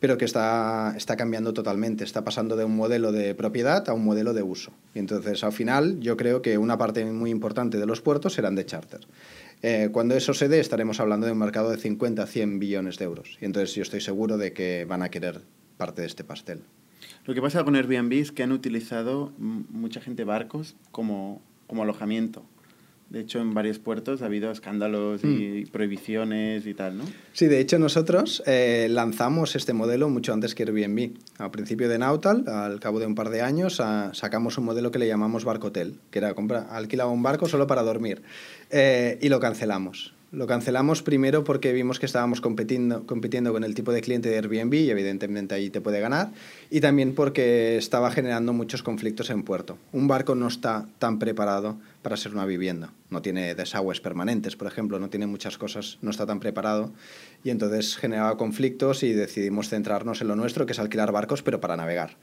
[0.00, 2.04] pero que está, está cambiando totalmente.
[2.04, 4.72] Está pasando de un modelo de propiedad a un modelo de uso.
[4.94, 8.54] Y entonces, al final, yo creo que una parte muy importante de los puertos serán
[8.54, 9.00] de charter.
[9.62, 12.98] Eh, cuando eso se dé, estaremos hablando de un mercado de 50 a 100 billones
[12.98, 13.38] de euros.
[13.40, 15.40] Y entonces yo estoy seguro de que van a querer
[15.76, 16.62] parte de este pastel.
[17.24, 22.44] Lo que pasa con Airbnb es que han utilizado mucha gente barcos como, como alojamiento.
[23.10, 25.68] De hecho, en varios puertos ha habido escándalos y Mm.
[25.70, 27.04] prohibiciones y tal, ¿no?
[27.32, 31.12] Sí, de hecho nosotros eh, lanzamos este modelo mucho antes que Airbnb.
[31.38, 33.80] Al principio de Nautal, al cabo de un par de años,
[34.12, 37.82] sacamos un modelo que le llamamos Barcotel, que era comprar, alquilaba un barco solo para
[37.82, 38.20] dormir.
[38.70, 40.12] Eh, y lo cancelamos.
[40.30, 44.36] Lo cancelamos primero porque vimos que estábamos compitiendo, compitiendo con el tipo de cliente de
[44.36, 46.32] Airbnb y evidentemente ahí te puede ganar.
[46.68, 49.78] Y también porque estaba generando muchos conflictos en puerto.
[49.90, 52.92] Un barco no está tan preparado para ser una vivienda.
[53.08, 56.92] No tiene desagües permanentes, por ejemplo, no tiene muchas cosas, no está tan preparado.
[57.42, 61.58] Y entonces generaba conflictos y decidimos centrarnos en lo nuestro, que es alquilar barcos, pero
[61.58, 62.16] para navegar.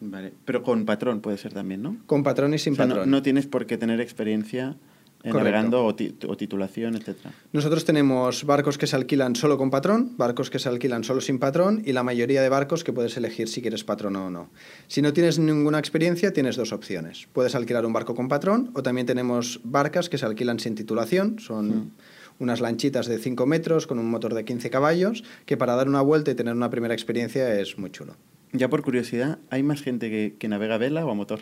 [0.00, 0.32] Vale.
[0.46, 1.98] Pero con patrón puede ser también, ¿no?
[2.06, 3.10] Con patrón y sin O sea, no- patrón.
[3.10, 4.76] No, tienes por qué tener experiencia.
[5.24, 7.32] Navegando o, ti- o titulación, etcétera.
[7.52, 11.38] Nosotros tenemos barcos que se alquilan solo con patrón, barcos que se alquilan solo sin
[11.38, 14.50] patrón y la mayoría de barcos que puedes elegir si quieres patrón o no.
[14.86, 17.28] Si no tienes ninguna experiencia, tienes dos opciones.
[17.32, 21.38] Puedes alquilar un barco con patrón o también tenemos barcas que se alquilan sin titulación.
[21.40, 21.92] Son
[22.38, 26.00] unas lanchitas de 5 metros con un motor de 15 caballos que para dar una
[26.00, 28.14] vuelta y tener una primera experiencia es muy chulo.
[28.52, 31.40] Ya por curiosidad, ¿hay más gente que, que navega a vela o a motor?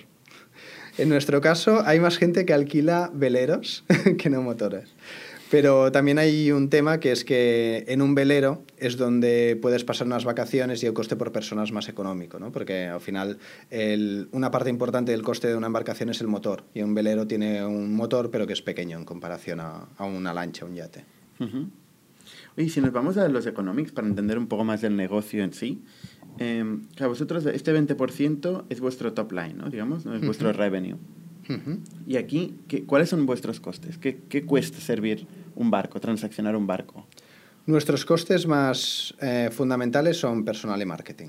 [0.98, 3.84] En nuestro caso, hay más gente que alquila veleros
[4.18, 4.88] que no motores.
[5.50, 10.08] Pero también hay un tema que es que en un velero es donde puedes pasar
[10.08, 12.50] unas vacaciones y el coste por persona es más económico, ¿no?
[12.50, 13.38] Porque al final
[13.70, 16.64] el- una parte importante del coste de una embarcación es el motor.
[16.74, 20.34] Y un velero tiene un motor, pero que es pequeño en comparación a, a una
[20.34, 21.04] lancha, un yate.
[21.38, 21.68] Ujú.
[22.58, 25.52] Oye, si nos vamos a los economics para entender un poco más del negocio en
[25.52, 25.82] sí,
[26.38, 29.68] eh, claro, vosotros este 20% es vuestro top line, ¿no?
[29.70, 30.14] Digamos, ¿no?
[30.14, 30.96] es vuestro revenue.
[31.48, 31.78] Ujú.
[32.06, 33.98] Y aquí, ¿qué, ¿cuáles son vuestros costes?
[33.98, 37.06] ¿Qué, ¿Qué cuesta servir un barco, transaccionar un barco?
[37.66, 41.28] Nuestros costes más eh, fundamentales son personal y marketing.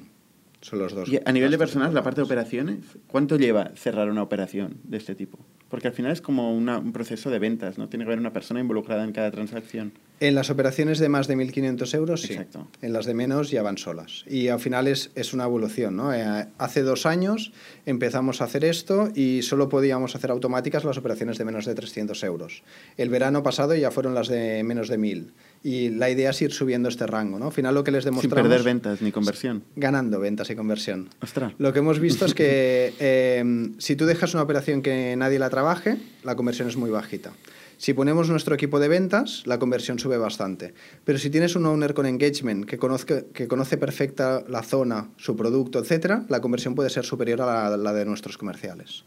[0.62, 1.08] Son los dos.
[1.08, 4.98] Y a nivel de personal, la parte de operaciones, ¿cuánto lleva cerrar una operación de
[4.98, 5.38] este tipo?
[5.70, 7.88] Porque al final es como una- un proceso de ventas, ¿no?
[7.90, 9.94] Tiene que haber una persona involucrada en cada transacción.
[10.20, 12.34] En las operaciones de más de 1.500 euros, sí.
[12.34, 12.68] Exacto.
[12.82, 14.24] En las de menos ya van solas.
[14.28, 15.96] Y al final es, es una evolución.
[15.96, 16.12] ¿no?
[16.12, 17.52] Eh, hace dos años
[17.86, 22.24] empezamos a hacer esto y solo podíamos hacer automáticas las operaciones de menos de 300
[22.24, 22.64] euros.
[22.98, 25.32] El verano pasado ya fueron las de menos de 1.000.
[25.64, 27.38] Y la idea es ir subiendo este rango.
[27.38, 27.48] ¿no?
[27.48, 28.50] Al final lo que les Sin demostramos...
[28.50, 29.64] perder ventas ni conversión.
[29.76, 31.10] Ganando ventas y conversión.
[31.22, 31.54] Ostras.
[31.60, 35.52] Lo que hemos visto es que eh, si tú dejas una operación que nadie la
[35.52, 37.34] trabaje, la conversión es muy bajita.
[37.78, 40.74] Si ponemos nuestro equipo de ventas, la conversión sube bastante.
[41.06, 45.36] Pero si tienes un owner con engagement que, conozca, que conoce perfecta la zona, su
[45.36, 49.04] producto, etc., la conversión puede ser superior a la, la de nuestros comerciales.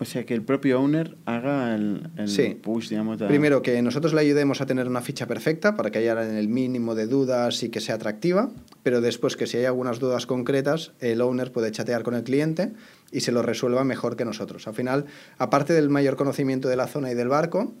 [0.00, 2.58] O sea, que el propio owner haga el, el Sí.
[2.60, 3.22] push, digamos.
[3.22, 6.48] a- Primero, que nosotros le ayudemos a tener una ficha perfecta para que haya el
[6.48, 8.50] mínimo de dudas y que sea atractiva,
[8.82, 12.72] pero después que si hay algunas dudas concretas, el owner puede chatear con el cliente
[13.14, 14.66] y se lo resuelva mejor que nosotros.
[14.66, 15.06] Al final,
[15.38, 17.72] aparte del mayor conocimiento de la zona y del barco,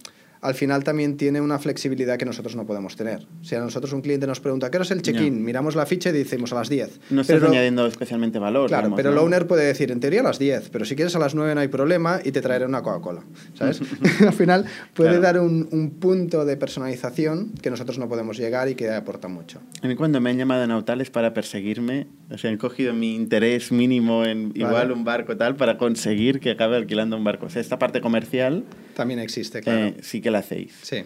[0.44, 3.26] al final también tiene una flexibilidad que nosotros no podemos tener.
[3.40, 5.42] Si a nosotros un cliente nos pregunta, ¿qué hora es el check-in?
[5.42, 7.00] Miramos la ficha y decimos a las 10.
[7.08, 8.68] No estás añadiendo especialmente valor.
[8.68, 11.18] Claro, pero el owner puede decir, en teoría a las 10, pero si quieres a
[11.18, 13.22] las 9 no hay problema y te traeré una Coca-Cola.
[13.54, 13.80] ¿Sabes?
[14.20, 18.74] al final puede dar un, un, punto de personalización que nosotros no podemos llegar y
[18.74, 19.60] que aporta mucho.
[19.80, 23.14] A mí cuando me han llamado en Autales para perseguirme, o sea, han cogido mi
[23.14, 27.46] interés mínimo en igual un barco tal para conseguir que acabe alquilando un barco.
[27.46, 28.64] O sea, esta parte comercial...
[28.94, 29.86] También existe, claro.
[29.86, 30.72] Eh, sí que la hacéis.
[30.82, 31.04] Sí.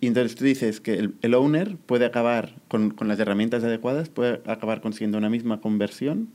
[0.00, 4.08] Y entonces tú dices que el, el owner puede acabar, con, con, las herramientas adecuadas,
[4.08, 6.28] puede acabar consiguiendo una misma conversión.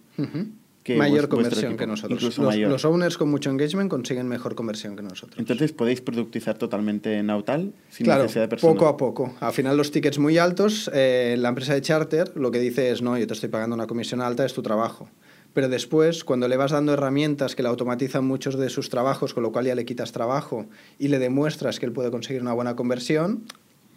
[0.84, 2.20] Que mayor conversión que nosotros.
[2.22, 2.70] Incluso los, mayor.
[2.70, 5.40] los owners con mucho engagement consiguen mejor conversión que nosotros.
[5.40, 8.76] Entonces podéis productizar totalmente en Nautal sin claro, necesidad de personal.
[8.76, 9.34] poco a poco.
[9.40, 13.02] Al final los tickets muy altos, eh, la empresa de charter lo que dice es,
[13.02, 15.08] no, yo te estoy pagando una comisión alta, es tu trabajo
[15.54, 19.44] pero después, cuando le vas dando herramientas que le automatizan muchos de sus trabajos, con
[19.44, 20.66] lo cual ya le quitas trabajo
[20.98, 23.44] y le demuestras que él puede conseguir una buena conversión,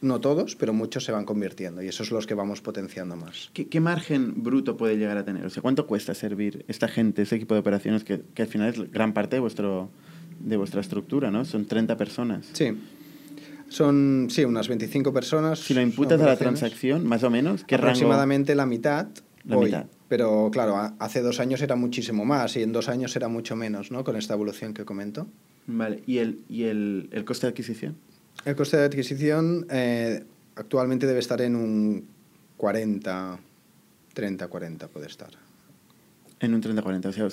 [0.03, 3.51] no todos, pero muchos se van convirtiendo y esos son los que vamos potenciando más.
[3.55, 5.47] ¿Qué, ¿Qué, margen bruto puede llegar a tener?
[5.47, 8.69] O sea, ¿cuánto cuesta servir esta gente, este equipo de operaciones que, que al final
[8.69, 9.89] es gran parte de, vuestro,
[10.41, 11.45] de vuestra estructura, ¿no?
[11.45, 12.47] Son 30 personas.
[12.53, 12.77] Sí.
[13.69, 15.59] Son, sí, unas 25 personas.
[15.59, 19.09] Si lo imputas a la transacción, más o menos, ¿qué Aproximadamente la mitad.
[19.47, 19.67] La hoy.
[19.67, 19.87] mitad.
[20.09, 23.91] Pero claro, hace dos años era muchísimo más y en dos años era mucho menos,
[23.91, 24.05] ¿no?
[24.05, 25.27] Con esta evolución que comento.
[25.67, 27.97] Vale, ¿y el, y el, el coste de adquisición?
[28.45, 32.07] El coste de adquisición eh, actualmente debe estar en un
[32.57, 33.39] 40,
[34.15, 35.31] 30, 40 puede estar.
[36.41, 37.29] En un 30-40, o sea,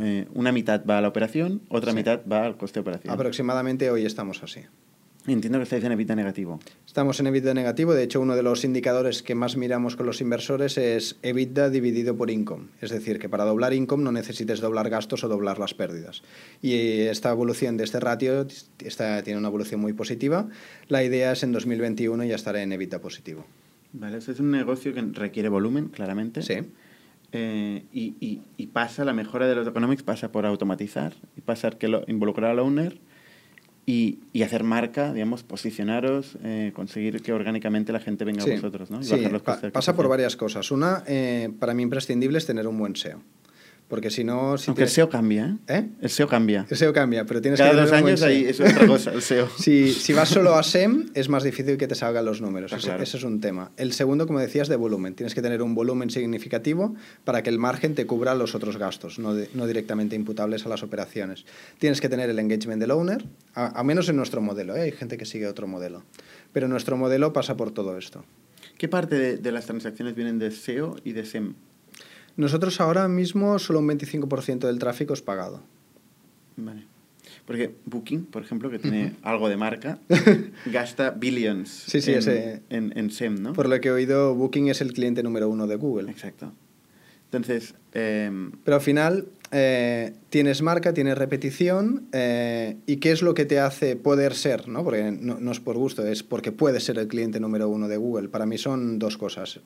[0.00, 1.96] eh, una mitad va a la operación, otra Sí.
[1.96, 3.14] mitad va al coste de operación.
[3.14, 4.60] Aproximadamente hoy estamos así.
[5.32, 6.58] Entiendo que estáis en EBITDA negativo.
[6.84, 7.94] Estamos en EBITDA negativo.
[7.94, 12.16] De hecho, uno de los indicadores que más miramos con los inversores es EBITDA dividido
[12.16, 12.66] por income.
[12.80, 16.22] Es decir, que para doblar income no necesites doblar gastos o doblar las pérdidas.
[16.62, 18.44] Y esta evolución de este ratio
[18.80, 20.48] está, tiene una evolución muy positiva.
[20.88, 23.46] La idea es en 2021 ya estar en EBITDA positivo.
[23.92, 26.42] Vale, eso es un negocio que requiere volumen, claramente.
[26.42, 26.54] Sí.
[27.32, 31.78] Eh, y, y, y pasa, la mejora de los economics pasa por automatizar y pasar
[31.78, 32.98] que lo, involucrar al owner
[33.90, 38.50] y, y hacer marca, digamos, posicionaros, eh, conseguir que orgánicamente la gente venga Sí.
[38.52, 39.00] a vosotros, ¿no?
[39.00, 40.70] Y Sí, bajar los pa- costes de pasa por varias cosas.
[40.70, 43.20] Una, eh, para mí imprescindible es tener un buen SEO.
[43.90, 44.56] Porque si no...
[44.56, 45.74] Si Aunque el SEO cambia, ¿eh?
[45.78, 45.88] ¿Eh?
[46.00, 46.64] El SEO cambia.
[46.70, 49.20] El SEO cambia, pero tienes Cada que tener dos años eso es otra cosa, el
[49.20, 49.48] SEO.
[49.58, 52.72] Si, si vas solo a SEM, es más difícil que te salgan los números.
[52.72, 53.02] Ah, Ese, claro.
[53.02, 53.72] ese es un tema.
[53.76, 55.14] El segundo, como decías, de volumen.
[55.16, 59.18] Tienes que tener un volumen significativo para que el margen te cubra los otros gastos,
[59.18, 61.44] no, de- no directamente imputables a las operaciones.
[61.78, 63.24] Tienes que tener el engagement del owner,
[63.54, 64.76] a, a menos en nuestro modelo.
[64.76, 64.82] ¿eh?
[64.82, 66.04] Hay gente que sigue otro modelo.
[66.52, 68.24] Pero nuestro modelo pasa por todo esto.
[68.78, 71.54] ¿Qué parte de, de las transacciones vienen de SEO y de SEM?
[72.40, 75.62] Nosotros ahora mismo solo un 25% del tráfico es pagado.
[76.56, 76.84] Vale.
[77.46, 79.98] Porque Booking, por ejemplo, que tiene algo de marca,
[80.66, 83.52] gasta billions Sí, sí, en, ese- en, en SEM, ¿no?
[83.52, 86.10] Por lo que he oído, Booking es el cliente número uno de Google.
[86.10, 86.52] Exacto.
[87.26, 93.34] Entonces, em, Pero al final eh, tienes marca, tienes repetición eh, y qué es lo
[93.34, 94.82] que te hace poder ser, ¿no?
[94.84, 97.96] Porque no, no es por gusto, es porque puedes ser el cliente número uno de
[97.96, 98.28] Google.
[98.28, 99.60] Para mí son dos cosas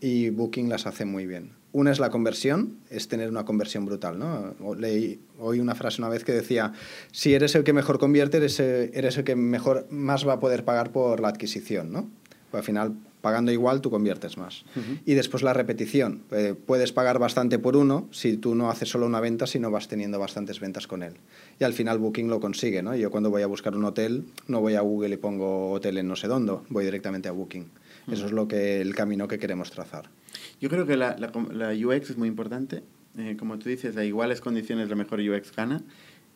[0.00, 1.52] y Booking las hace muy bien.
[1.72, 4.54] Una es la conversión, es tener una conversión brutal, ¿no?
[4.74, 6.72] Leí, oí una frase una vez que decía,
[7.12, 10.40] si eres el que mejor convierte, eres el, eres el que mejor, más va a
[10.40, 12.10] poder pagar por la adquisición, ¿no?
[12.50, 14.64] Pues al final, pagando igual, tú conviertes más.
[15.06, 16.22] Y después la repetición.
[16.32, 19.86] Eh, puedes pagar bastante por uno si tú no haces solo una venta, sino vas
[19.86, 21.14] teniendo bastantes ventas con él.
[21.60, 22.96] Y al final Booking lo consigue, ¿no?
[22.96, 26.08] Yo cuando voy a buscar un hotel, no voy a Google y pongo hotel en
[26.08, 27.70] no sé dónde, voy directamente a Booking.
[28.12, 30.10] Eso es lo que el camino que queremos trazar.
[30.60, 32.82] yo creo que la, la, com- la UX es muy importante.
[33.18, 35.82] Eh, como tú dices, a iguales condiciones la mejor UX gana.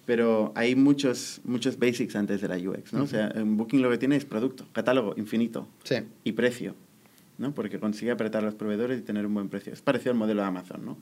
[0.07, 3.05] Pero hay muchos, muchos basics antes de la UX, ¿no?
[3.05, 5.95] O sea, en Booking lo que tiene es producto, catálogo infinito Sí.
[6.25, 6.75] y precio,
[7.39, 7.55] ¿no?
[7.55, 9.73] Porque consigue apretar a los proveedores y tener un buen precio.
[9.73, 10.99] Es parecido al modelo de Amazon, ¿no?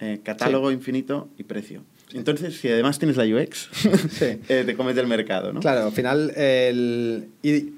[0.00, 1.82] Eh, catálogo infinito y precio.
[2.14, 3.68] Entonces, si además tienes la UX,
[4.10, 4.40] Sí.
[4.48, 5.60] eh, te comes del mercado, ¿no?
[5.60, 7.28] Claro, al final el...
[7.44, 7.74] y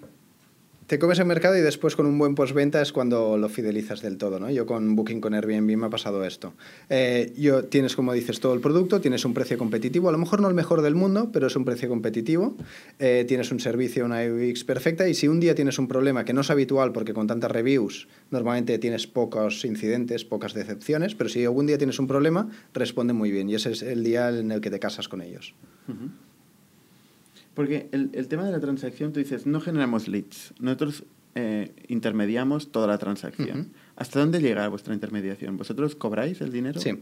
[0.86, 4.18] te comes el mercado y después con un buen postventa es cuando lo fidelizas del
[4.18, 4.50] todo, ¿no?
[4.50, 6.54] Yo con Booking, con Airbnb me ha pasado esto.
[6.90, 10.40] Eh, yo tienes, como dices, todo el producto, tienes un precio competitivo, a lo mejor
[10.40, 12.56] no el mejor del mundo, pero es un precio competitivo,
[12.98, 16.32] eh, tienes un servicio, una UX perfecta y si un día tienes un problema que
[16.32, 21.44] no es habitual porque con tantas reviews normalmente tienes pocos incidentes, pocas decepciones, pero si
[21.44, 24.60] algún día tienes un problema, responde muy bien y ese es el día en el
[24.60, 25.54] que te casas con ellos.
[27.54, 30.52] Porque el, el tema de la transacción, tú dices, no generamos leads.
[30.58, 33.60] Nosotros eh, intermediamos toda la transacción.
[33.60, 33.70] Ujú.
[33.96, 35.56] ¿Hasta dónde llega vuestra intermediación?
[35.56, 36.80] ¿Vosotros cobráis el dinero?
[36.80, 36.98] Sí.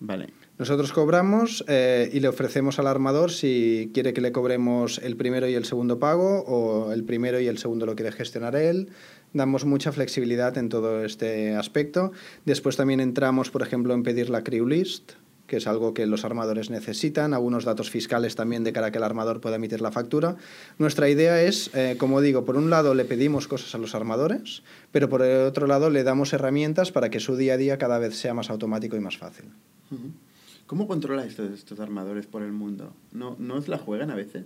[0.00, 0.32] Vale.
[0.58, 5.48] Nosotros cobramos eh, y le ofrecemos al armador si quiere que le cobremos el primero
[5.48, 8.90] y el segundo pago o el primero y el segundo lo quiere gestionar él.
[9.32, 12.12] Damos mucha flexibilidad en todo este aspecto.
[12.44, 15.12] Después también entramos, por ejemplo, en pedir la crew list,
[15.46, 18.98] que es algo que los armadores necesitan, algunos datos fiscales también de cara a que
[18.98, 20.36] el armador pueda emitir la factura.
[20.78, 24.62] Nuestra idea es, eh, como digo, por un lado le pedimos cosas a los armadores,
[24.92, 27.98] pero por el otro lado le damos herramientas para que su día a día cada
[27.98, 29.46] vez sea más automático y más fácil.
[30.66, 32.94] ¿Cómo controla estos, estos armadores por el mundo?
[33.12, 34.44] ¿No, ¿No os la juegan a veces?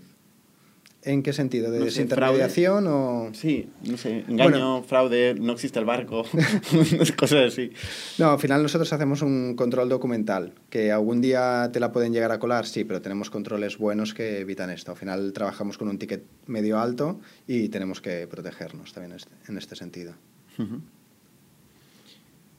[1.05, 1.71] ¿En qué sentido?
[1.71, 3.31] ¿De desintermediación o...?
[3.33, 6.25] Sí, no sé, engaño, fraude, no existe el barco,
[7.17, 7.71] cosas así.
[8.19, 12.33] No, al final nosotros hacemos un control documental, que algún día te la pueden llegar
[12.33, 14.91] a colar, sí, pero tenemos controles buenos que evitan esto.
[14.91, 19.57] Al final trabajamos con un ticket medio alto y tenemos que protegernos también este, en
[19.57, 20.15] este sentido.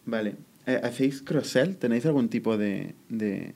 [0.06, 0.36] Vale.
[0.66, 1.78] Eh, ¿Hacéis cross-sell?
[1.78, 3.54] ¿Tenéis algún tipo de, de,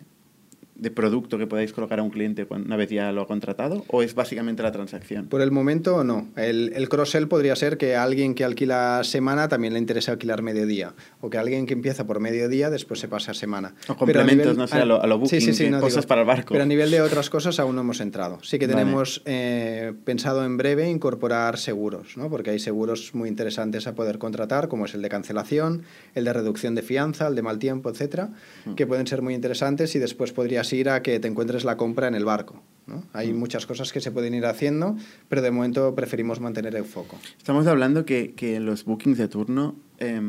[0.83, 3.85] de producto que podáis colocar a un cliente una vez ya lo ha contratado?
[3.87, 5.27] ¿O es básicamente la transacción?
[5.27, 6.27] Por el momento no.
[6.35, 10.41] El, el cross-sell podría ser que a alguien que alquila semana también le interese alquilar
[10.41, 10.93] mediodía.
[11.21, 13.73] O que alguien que empieza por mediodía después se pasa a semana.
[13.87, 16.27] O complementos, no sé, a lo, a lo booking, sí, sí, sí, cosas para el
[16.27, 16.49] barco.
[16.53, 18.39] Pero a nivel de otras cosas aún no hemos entrado.
[18.43, 22.29] Sí que tenemos eh, pensado en breve incorporar seguros, ¿no?
[22.29, 26.33] porque hay seguros muy interesantes a poder contratar, como es el de cancelación, el de
[26.33, 28.31] reducción de fianza, el de mal tiempo, etcétera,
[28.65, 28.73] mm.
[28.75, 32.07] que pueden ser muy interesantes y después podría ir a que te encuentres la compra
[32.07, 32.61] en el barco.
[32.85, 33.03] ¿no?
[33.13, 33.37] Hay mm.
[33.37, 34.97] muchas cosas que se pueden ir haciendo,
[35.29, 37.17] pero de momento preferimos mantener el foco.
[37.37, 40.21] Estamos hablando que, que los bookings de turno eh,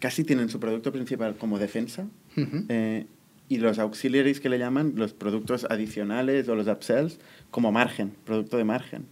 [0.00, 2.66] casi tienen su producto principal como defensa uh -huh.
[2.68, 3.06] eh,
[3.48, 7.18] y los auxiliaries que le llaman, los productos adicionales o los upsells,
[7.50, 9.06] como margen, producto de margen.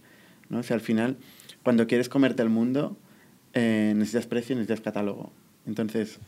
[0.49, 0.59] ¿no?
[0.59, 1.17] O sea, al final,
[1.63, 2.97] cuando quieres comerte el mundo,
[3.53, 5.31] eh, necesitas precio, necesitas catálogo.
[5.67, 6.19] Entonces,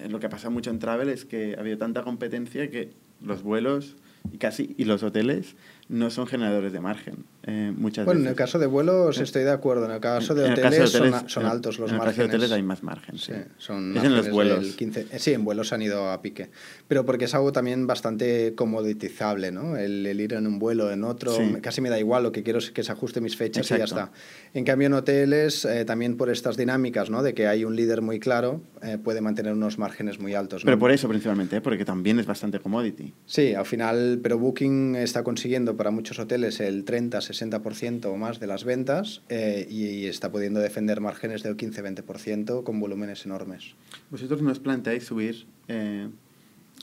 [0.00, 3.42] eh, lo que pasa mucho en travel es que ha habido tanta competencia que los
[3.42, 3.96] vuelos
[4.32, 5.56] y casi y los hoteles
[5.88, 8.26] no son generadores de margen eh, muchas bueno, veces.
[8.26, 9.86] en el caso de vuelos estoy de acuerdo.
[9.86, 12.18] En el caso de, hoteles, caso de hoteles, son, son, altos los en márgenes.
[12.18, 13.18] En el caso de hoteles hay más margen.
[13.18, 14.74] Sí, sí son es en los vuelos.
[14.76, 16.50] 15, eh, sí, en vuelos han ido a pique.
[16.86, 19.76] Pero porque es algo también bastante comoditizable, ¿no?
[19.76, 21.56] El, el ir en un vuelo, en otro, sí.
[21.62, 22.22] casi me da igual.
[22.22, 23.76] Lo que quiero es que se ajuste mis fechas Exacto.
[23.76, 24.12] y ya está.
[24.52, 27.22] En cambio, en hoteles, eh, también por estas dinámicas, ¿no?
[27.22, 30.64] De que hay un líder muy claro, eh, puede mantener unos márgenes muy altos.
[30.64, 30.66] ¿no?
[30.66, 31.60] Pero por eso principalmente, ¿eh?
[31.60, 33.14] porque también es bastante commodity.
[33.26, 36.84] Sí, al final, pero Booking está consiguiendo para muchos hoteles el
[37.30, 42.80] 30-60% o más de las ventas eh, y, está pudiendo defender márgenes del 15-20% con
[42.80, 43.74] volúmenes enormes.
[44.10, 46.08] ¿Vosotros no os planteáis subir eh,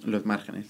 [0.05, 0.67] los márgenes?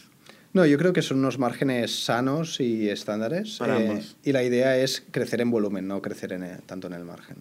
[0.53, 3.57] No, yo creo que son unos márgenes sanos y estándares.
[3.57, 4.17] Para eh, ambos.
[4.23, 7.37] Y la idea es crecer en volumen, no crecer en el, tanto en el margen.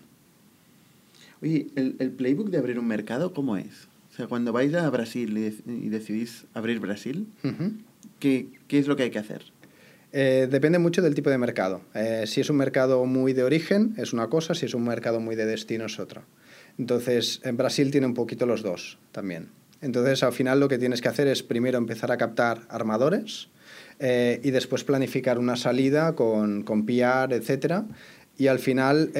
[1.42, 3.88] Oye, ¿el, ¿el, playbook de abrir un mercado cómo es?
[4.12, 7.72] O sea, cuando vais a Brasil y, y decidís abrir Brasil, uh -huh.
[8.18, 9.42] ¿qué, ¿qué es lo que hay que hacer?
[10.12, 11.82] Eh, depende mucho del tipo de mercado.
[11.94, 15.20] Eh, si es un mercado muy de origen, es una cosa, si es un mercado
[15.20, 16.22] muy de destino, es otra.
[16.78, 19.48] Entonces, en Brasil tiene un poquito los dos también.
[19.80, 23.48] Entonces, al final lo que tienes que hacer es primero empezar a captar armadores
[23.98, 27.82] eh, y después planificar una salida con, con PR, etc.
[28.38, 29.10] Y al final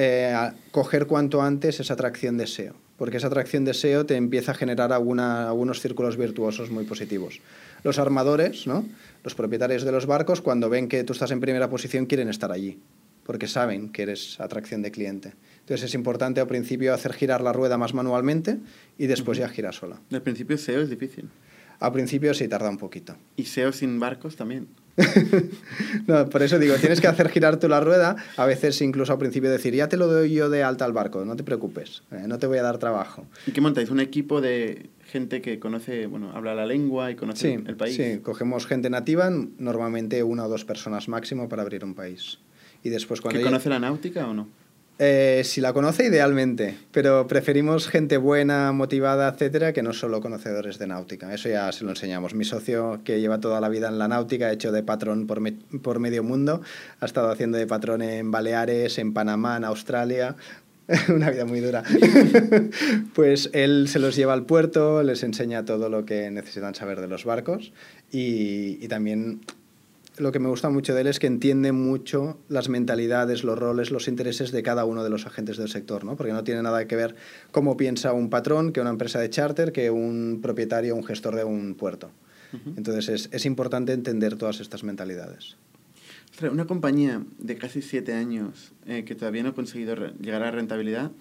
[0.71, 4.55] coger cuanto antes esa atracción de SEO, porque esa atracción de SEO te empieza a
[4.55, 7.41] generar algunos círculos virtuosos muy positivos.
[7.83, 8.85] Los armadores, ¿no?
[9.27, 12.49] Los propietarios de los barcos, cuando ven que tú estás en primera posición, quieren estar
[12.49, 12.79] allí,
[13.25, 15.33] porque saben que eres atracción de cliente.
[15.59, 18.59] Entonces es importante al principio hacer girar la rueda más manualmente
[18.97, 19.47] y después uh -huh.
[19.47, 19.99] ya gira sola.
[20.13, 21.27] Al principio SEO es difícil.
[21.81, 23.17] Al principio sí tarda un poquito.
[23.35, 24.69] ¿Y SEO sin barcos también?
[26.07, 29.19] no, por eso digo, tienes que hacer girar tú la rueda, a veces incluso al
[29.19, 32.23] principio decir, ya te lo doy yo de alta al barco, no te preocupes, eh,
[32.27, 33.27] no te voy a dar trabajo.
[33.45, 33.91] ¿Y qué montáis?
[33.91, 37.95] ¿Un equipo de gente que conoce, bueno, habla la lengua y conoce sí, el país?
[37.95, 42.39] Sí, cogemos gente nativa, normalmente una o dos personas máximo para abrir un país.
[42.83, 44.47] Y después cuando ¿Que conoce la náutica o no?
[44.99, 50.79] Eh, si la conoce, idealmente, pero preferimos gente buena, motivada, etcétera, que no solo conocedores
[50.79, 51.31] de náutica.
[51.31, 52.33] Eso ya se lo enseñamos.
[52.33, 55.39] Mi socio, que lleva toda la vida en la náutica, ha hecho de patrón por,
[55.39, 56.61] me por medio mundo,
[56.99, 60.35] ha estado haciendo de patrón en Baleares, en Panamá, en Australia.
[61.09, 61.83] Una vida muy dura.
[63.13, 67.07] pues él se los lleva al puerto, les enseña todo lo que necesitan saber de
[67.07, 67.73] los barcos
[68.11, 69.41] y, y también
[70.17, 73.91] lo que me gusta mucho de él es que entiende mucho las mentalidades, los roles,
[73.91, 76.15] los intereses de cada uno de los agentes del sector, ¿no?
[76.15, 77.15] Porque no tiene nada que ver
[77.51, 81.43] cómo piensa un patrón que una empresa de charter, que un propietario un gestor de
[81.43, 82.09] un puerto.
[82.53, 82.77] Uh -huh.
[82.77, 85.57] Entonces es, es, importante entender todas estas mentalidades.
[86.41, 91.11] Una compañía de casi siete años eh, que todavía no ha conseguido llegar a rentabilidad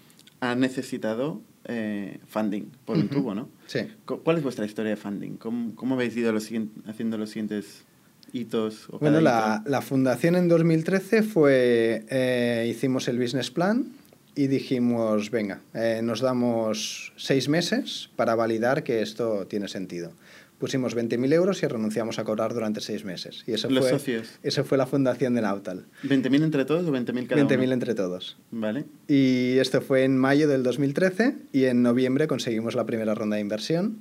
[0.40, 3.48] ha necesitado eh, funding por un tubo, ¿no?
[3.66, 3.80] Sí.
[4.04, 5.36] ¿Cuál es vuestra historia de funding?
[5.36, 6.50] ¿Cómo, cómo habéis ido los
[6.86, 7.84] haciendo los siguientes
[8.32, 8.88] hitos?
[8.90, 13.92] O bueno, la, la, fundación en 2013 fue, eh, hicimos el business plan
[14.34, 15.62] y dijimos, venga,
[16.02, 20.12] nos damos seis meses para validar que esto tiene sentido
[20.58, 23.44] pusimos 20.000 euros y renunciamos a cobrar durante seis meses.
[23.46, 24.38] Y eso Los fue, socios.
[24.42, 25.84] Eso fue la fundación de Nautal.
[26.04, 28.38] ¿20.000 entre todos o 20.000 cada 20.000 entre todos.
[28.50, 28.84] Vale.
[29.08, 33.42] Y esto fue en mayo del 2013 y en noviembre conseguimos la primera ronda de
[33.42, 33.98] inversión,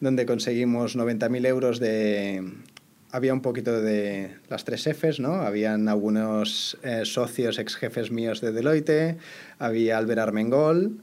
[0.00, 2.42] donde conseguimos 90.000 euros de...
[3.14, 5.34] Había un poquito de las tres Fs, ¿no?
[5.34, 9.18] Habían algunos eh, socios, ex jefes míos de Deloitte,
[9.58, 10.96] había Albert Armengol,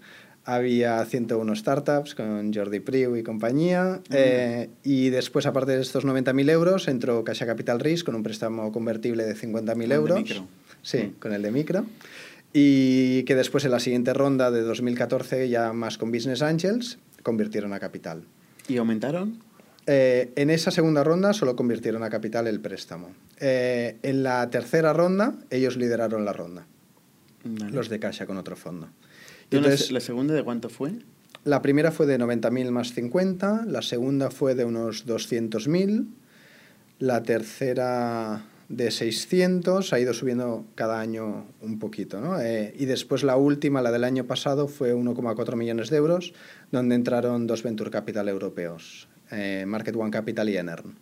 [0.56, 4.02] había 101 startups con Jordi Priu y compañía.
[4.10, 8.72] Eh, y después, aparte de estos 90.000 euros, entró Caixa Capital Risk con un préstamo
[8.72, 10.16] convertible de 50.000 euros.
[10.16, 10.47] De micro.
[10.82, 11.86] Sí, con el de micro.
[12.52, 17.74] Y que después, en la siguiente ronda de 2014, ya más con Business Angels, convirtieron
[17.74, 18.24] a capital.
[18.68, 19.38] ¿Y aumentaron?
[19.86, 23.12] Eh, en esa segunda ronda solo convirtieron a capital el préstamo.
[23.39, 26.66] Eh, en la tercera ronda, ellos lideraron la ronda.
[27.72, 28.89] Los de Caixa con otro fondo.
[29.52, 30.93] Entonces, ¿La segunda de cuánto fue?
[31.45, 36.08] La primera fue de 90.000 más 50, la segunda fue de unos 200.000,
[37.00, 42.22] la tercera de 600, ha ido subiendo cada año un poquito.
[42.22, 42.39] ¿no?
[42.39, 46.34] Eh, y después la última, la del año pasado, fue 1,4 millones de euros,
[46.72, 50.95] donde entraron dos Venture Capital europeos, eh, Market One Capital y Enern.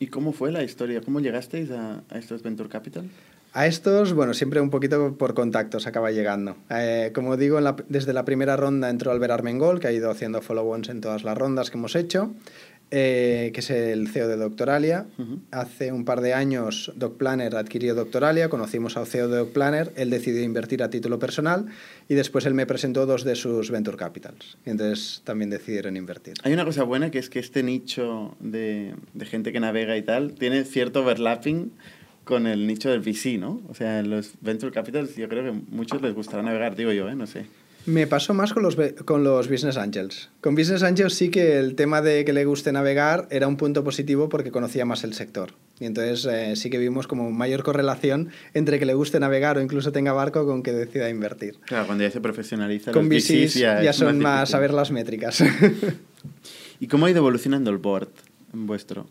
[0.00, 1.00] ¿Y cómo fue la historia?
[1.02, 3.08] ¿Cómo llegasteis a, a estos Venture Capital?
[3.52, 6.56] A estos, bueno, siempre un poquito por contactos acaba llegando.
[6.70, 10.88] Eh, como digo, desde la primera ronda entró Albert Armengol, que ha ido haciendo follow-ons
[10.88, 12.32] en todas las rondas que hemos hecho,
[12.92, 15.06] eh, que es el CEO de Doctoralia.
[15.50, 20.42] Hace un par de años DocPlanner adquirió Doctoralia, conocimos al CEO de Docplanner, él decidió
[20.42, 21.66] invertir a título personal
[22.08, 24.58] y después él me presentó dos de sus Venture Capitals.
[24.64, 26.34] Y entonces también decidieron invertir.
[26.44, 30.02] Hay una cosa buena que es que este nicho de, de gente que navega y
[30.02, 31.72] tal tiene cierto overlapping
[32.30, 33.60] con el nicho del VC, ¿no?
[33.68, 37.10] O sea, los venture capitals yo creo que a muchos les gustará navegar, digo yo,
[37.10, 37.14] ¿eh?
[37.14, 37.44] No sé.
[37.86, 40.28] Me pasó más con los, con los Business Angels.
[40.40, 43.82] Con Business Angels sí que el tema de que le guste navegar era un punto
[43.82, 45.52] positivo porque conocía más el sector.
[45.78, 49.62] Y entonces eh, sí que vimos como mayor correlación entre que le guste navegar o
[49.62, 51.56] incluso tenga barco con que decida invertir.
[51.64, 54.90] Claro, cuando ya se profesionaliza con los VCs, ya, ya son más, más saber las
[54.90, 55.42] métricas.
[56.80, 58.08] ¿Y cómo ha ido evolucionando el board
[58.52, 59.06] en vuestro?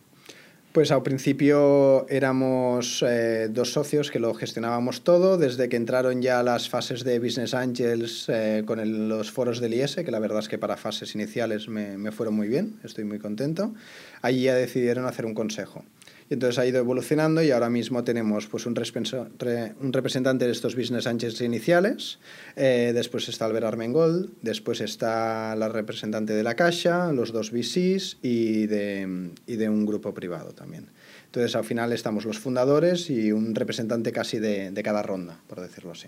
[0.72, 6.44] Pues al principio éramos eh, dos socios que lo gestionábamos todo, desde que entraron ya
[6.44, 10.48] las fases de Business Angels eh, con los foros del IS, que la verdad es
[10.48, 13.74] que para fases iniciales me, me fueron muy bien, estoy muy contento.
[14.22, 15.84] Allí ya decidieron hacer un consejo.
[16.30, 20.76] Y entonces ha ido evolucionando y ahora mismo tenemos pues, un, un representante de estos
[20.76, 22.20] business angels iniciales,
[22.56, 28.18] eh, después está Albert Armengol, después está la representante de la Caixa, los dos VCs
[28.22, 30.86] y de, y de un grupo privado también.
[31.26, 35.62] Entonces al final estamos los fundadores y un representante casi de, de cada ronda, por
[35.62, 36.08] decirlo así.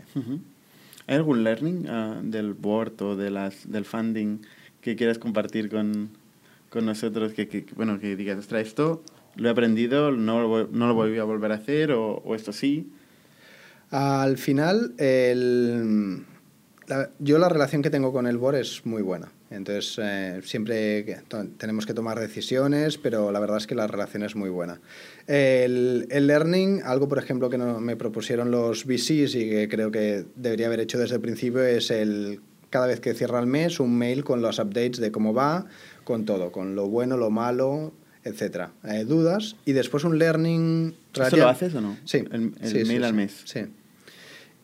[1.07, 4.39] ¿Hay algún learning uh, del board o de las, del funding
[4.81, 6.09] que quieras compartir con,
[6.69, 7.33] con nosotros?
[7.33, 9.03] Que, que, bueno, que digas, ostras, esto
[9.35, 12.91] lo he aprendido, no lo, no lo voy a volver a hacer o, esto sí.
[13.89, 16.23] Al final, el,
[17.19, 19.31] yo la relación que tengo con el BOR es muy buena.
[19.49, 21.03] Entonces, eh, siempre
[21.57, 24.79] tenemos que tomar decisiones, pero la verdad es que la relación es muy buena.
[25.27, 29.91] El, el learning, algo por ejemplo que no, me propusieron los VCs y que creo
[29.91, 32.39] que debería haber hecho desde el principio, es el
[32.71, 35.65] cada vez que cierra el mes un mail con los updates de cómo va,
[36.05, 37.91] con todo, con lo bueno, lo malo,
[38.23, 38.71] etcétera.
[38.83, 40.95] Eh, dudas y después un learning...
[41.13, 41.97] ¿Eso lo haces o no?
[42.05, 42.23] Sí.
[42.31, 43.41] El, el sí, mail sí, al mes.
[43.45, 43.59] Sí.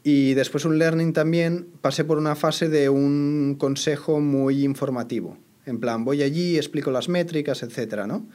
[0.03, 5.38] Y después un learning también, pasé por una fase de un consejo muy informativo.
[5.66, 8.26] En plan, voy allí, explico las métricas, etcétera, ¿no?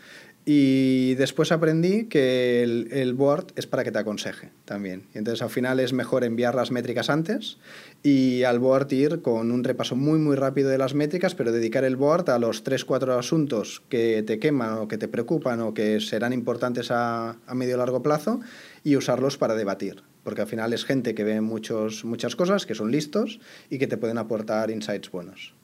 [0.44, 5.04] Y después aprendí que el, el, board es para que te aconseje también.
[5.14, 7.58] Y entonces al final es mejor enviar las métricas antes
[8.02, 11.84] y al board ir con un repaso muy muy rápido de las métricas, pero dedicar
[11.84, 16.00] el board a los 3-4 asuntos que te queman o que te preocupan o que
[16.00, 18.40] serán importantes a, medio o largo plazo
[18.82, 20.02] y usarlos para debatir.
[20.24, 23.38] Porque al final es gente que ve muchos, muchas cosas, que son listos
[23.70, 25.54] y que te pueden aportar insights buenos.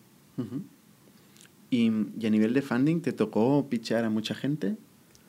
[1.70, 4.76] ¿Y, ¿Y, a nivel de funding te tocó pitchar a mucha gente?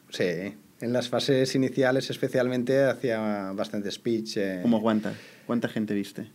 [0.10, 4.38] Sí, en las fases iniciales especialmente hacía bastante speech.
[4.38, 4.60] Eh...
[4.62, 5.14] ¿Cómo cuánta?
[5.46, 6.32] ¿Cuánta gente viste?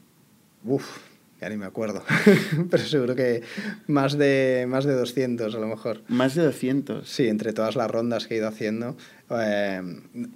[0.64, 0.98] Uf,
[1.40, 2.02] ya ni me acuerdo,
[2.70, 3.42] pero seguro que
[3.86, 6.02] más de, más de 200 a lo mejor.
[6.08, 7.08] Más de 200.
[7.08, 8.96] Sí, entre todas las rondas que he ido haciendo.
[9.30, 9.80] Eh,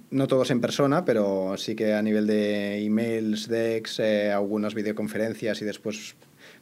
[0.09, 5.61] no todos en persona, pero sí que a nivel de emails, decks, eh, algunas videoconferencias
[5.61, 6.15] y después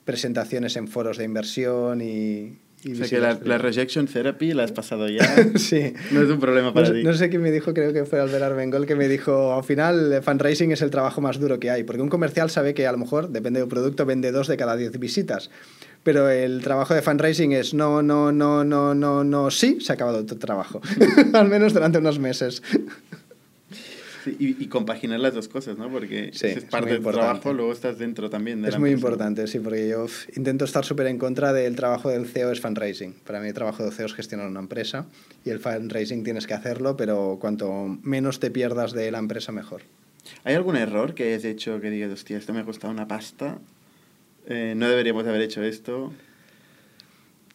[0.03, 2.57] presentaciones en foros de inversión y,
[2.91, 5.23] o sea que la, la, rejection therapy la has pasado ya.
[5.55, 5.93] sí.
[6.11, 7.03] No es un problema para no, ti.
[7.03, 10.21] No sé quién me dijo, creo que fue Albert Armengol, que me dijo, al final,
[10.23, 11.83] fundraising es el trabajo más duro que hay.
[11.83, 14.75] Porque un comercial sabe que a lo mejor, depende del producto, vende dos de cada
[14.75, 15.49] diez visitas.
[16.03, 19.95] Pero el trabajo de fundraising es no, no, no, no, no, no, sí, se ha
[19.95, 20.81] acabado tu trabajo.
[21.33, 22.61] al menos durante unos meses
[24.27, 25.89] y, compaginar las dos cosas, ¿no?
[25.89, 28.63] Porque es parte del trabajo, luego estás dentro también.
[28.65, 30.05] es muy importante, sí, porque yo
[30.35, 33.13] intento estar súper en contra del trabajo del CEO es fundraising.
[33.25, 35.05] Para mí el trabajo del CEO es gestionar una empresa
[35.45, 39.81] y el fundraising tienes que hacerlo, pero cuanto menos te pierdas de la empresa, mejor.
[40.43, 43.59] ¿Hay algún error que hayas hecho que digas, hostia, esto me ha costado una pasta?
[44.47, 46.13] Eh, no deberíamos haber hecho esto.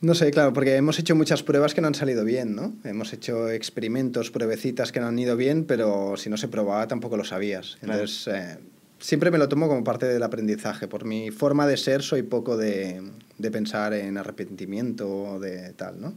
[0.02, 2.74] No sé, claro, porque hemos hecho muchas pruebas que no han salido bien, ¿no?
[2.82, 7.16] Hemos hecho experimentos, pruebecitas que no han ido bien, pero si no se probaba tampoco
[7.16, 7.78] lo sabías.
[7.82, 8.58] Entonces, eh,
[8.98, 10.88] siempre me lo tomo como parte del aprendizaje.
[10.88, 13.00] Por mi forma de ser, soy poco de,
[13.38, 16.14] de pensar en arrepentimiento o de tal, ¿no?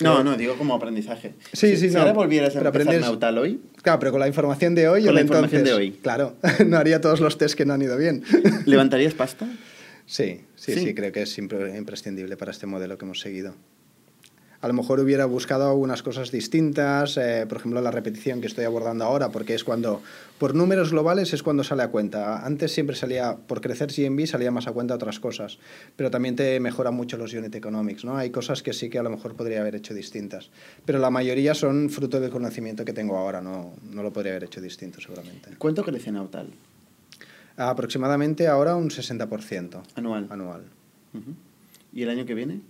[0.00, 1.34] No, no, digo como aprendizaje.
[1.54, 2.00] Sí, si, sí, si no.
[2.00, 3.00] ahora volvieras a empezar aprendes...
[3.00, 3.62] Nautal hoy...
[3.80, 5.04] Claro, pero con la información de hoy...
[5.04, 5.92] Con la entonces, información de hoy.
[6.02, 8.24] Claro, no haría todos los test que no han ido bien.
[8.66, 9.48] ¿Levantarías pasta?
[10.06, 13.54] Sí, sí, sí, sí, creo que es imprescindible para este modelo que hemos seguido
[14.62, 18.64] a lo mejor hubiera buscado algunas cosas distintas, eh, por ejemplo la repetición que estoy
[18.64, 20.00] abordando ahora, porque es cuando,
[20.38, 22.46] por números globales es cuando sale a cuenta.
[22.46, 25.58] Antes siempre salía, por crecer GMB salía más a cuenta otras cosas,
[25.96, 28.16] pero también te mejora mucho los unit economics, ¿no?
[28.16, 30.50] Hay cosas que sí que a lo mejor podría haber hecho distintas,
[30.86, 34.44] pero la mayoría son fruto del conocimiento que tengo ahora, no, no lo podría haber
[34.44, 35.50] hecho distinto seguramente.
[35.58, 36.46] ¿Cuánto crece Nautal?
[37.56, 39.82] Aproximadamente ahora un 60%.
[39.94, 40.26] Anual.
[40.30, 40.62] Anual.
[41.12, 41.34] Uh -huh.
[41.92, 42.60] ¿Y el año que viene?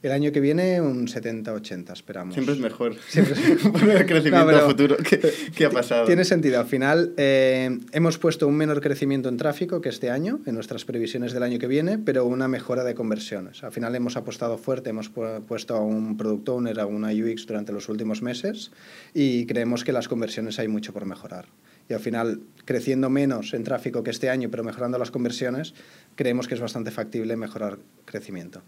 [0.00, 2.34] El año que viene un 70-80, esperamos.
[2.34, 2.94] Siempre es mejor.
[3.08, 4.96] Siempre es mejor el crecimiento no, futuro.
[4.96, 5.18] ¿Qué,
[5.56, 6.06] ¿Qué, ha pasado?
[6.06, 6.60] Tiene sentido.
[6.60, 10.84] Al final eh, hemos puesto un menor crecimiento en tráfico que este año, en nuestras
[10.84, 13.64] previsiones del año que viene, pero una mejora de conversiones.
[13.64, 17.44] Al final hemos apostado fuerte, hemos pu puesto a un product owner, a una UX
[17.44, 18.70] durante los últimos meses
[19.14, 21.46] y creemos que las conversiones hay mucho por mejorar.
[21.88, 25.74] Y al final, creciendo menos en tráfico que este año, pero mejorando las conversiones,
[26.16, 28.62] creemos que es bastante factible mejorar crecimiento.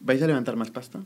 [0.00, 1.00] ¿Vais a levantar más pasta?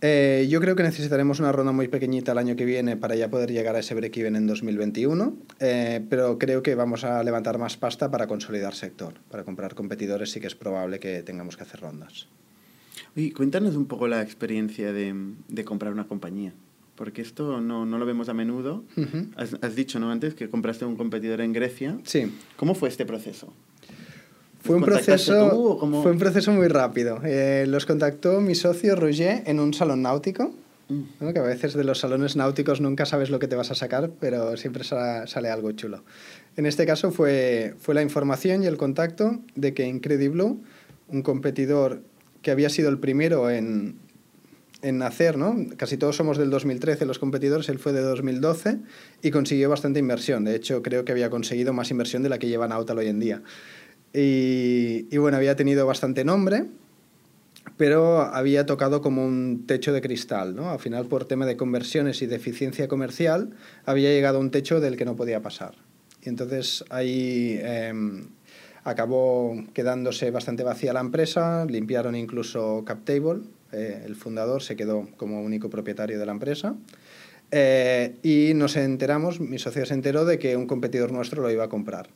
[0.00, 3.30] Eh, yo creo que necesitaremos una ronda muy pequeñita el año que viene para ya
[3.30, 7.76] poder llegar a ese break-even en 2021, eh, pero creo que vamos a levantar más
[7.76, 9.14] pasta para consolidar sector.
[9.28, 12.28] Para comprar competidores sí que es probable que tengamos que hacer rondas.
[13.16, 15.14] Oye, cuéntanos un poco la experiencia de,
[15.48, 16.52] de comprar una compañía,
[16.98, 18.84] porque esto no, no, lo vemos a menudo.
[18.96, 19.28] Uh -huh.
[19.36, 20.10] has, has, dicho ¿no?
[20.10, 21.96] antes que compraste un competidor en Grecia.
[22.02, 22.30] Sí.
[22.56, 23.54] ¿Cómo fue este proceso?
[24.60, 27.20] Fue un, proceso, fue un proceso muy rápido.
[27.24, 30.52] Eh, los contactó mi socio Roger en un salón náutico,
[30.88, 31.02] mm.
[31.20, 31.32] ¿no?
[31.32, 34.10] que a veces de los salones náuticos nunca sabes lo que te vas a sacar,
[34.20, 36.02] pero siempre sale, algo chulo.
[36.56, 40.56] En este caso fue, fue la información y el contacto de que Incrediblue,
[41.06, 42.02] un competidor
[42.42, 43.94] que había sido el primero en,
[44.82, 45.56] en nacer, ¿no?
[45.76, 48.78] Casi todos somos del 2013 los competidores, él fue de 2012
[49.22, 50.44] y consiguió bastante inversión.
[50.44, 53.18] De hecho, creo que había conseguido más inversión de la que lleva Nautal hoy en
[53.18, 53.42] día.
[54.12, 56.66] Y, y, bueno, había tenido bastante nombre,
[57.76, 60.70] pero había tocado como un techo de cristal, ¿no?
[60.70, 63.50] Al final, por tema de conversiones y de eficiencia comercial,
[63.84, 65.74] había llegado a un techo del que no podía pasar.
[66.22, 67.92] Y entonces ahí eh,
[68.84, 75.42] acabó quedándose bastante vacía la empresa, limpiaron incluso CapTable, eh, el fundador se quedó como
[75.42, 76.74] único propietario de la empresa.
[77.50, 81.64] Eh, y nos enteramos, mi socio se enteró de que un competidor nuestro lo iba
[81.64, 82.08] a comprar.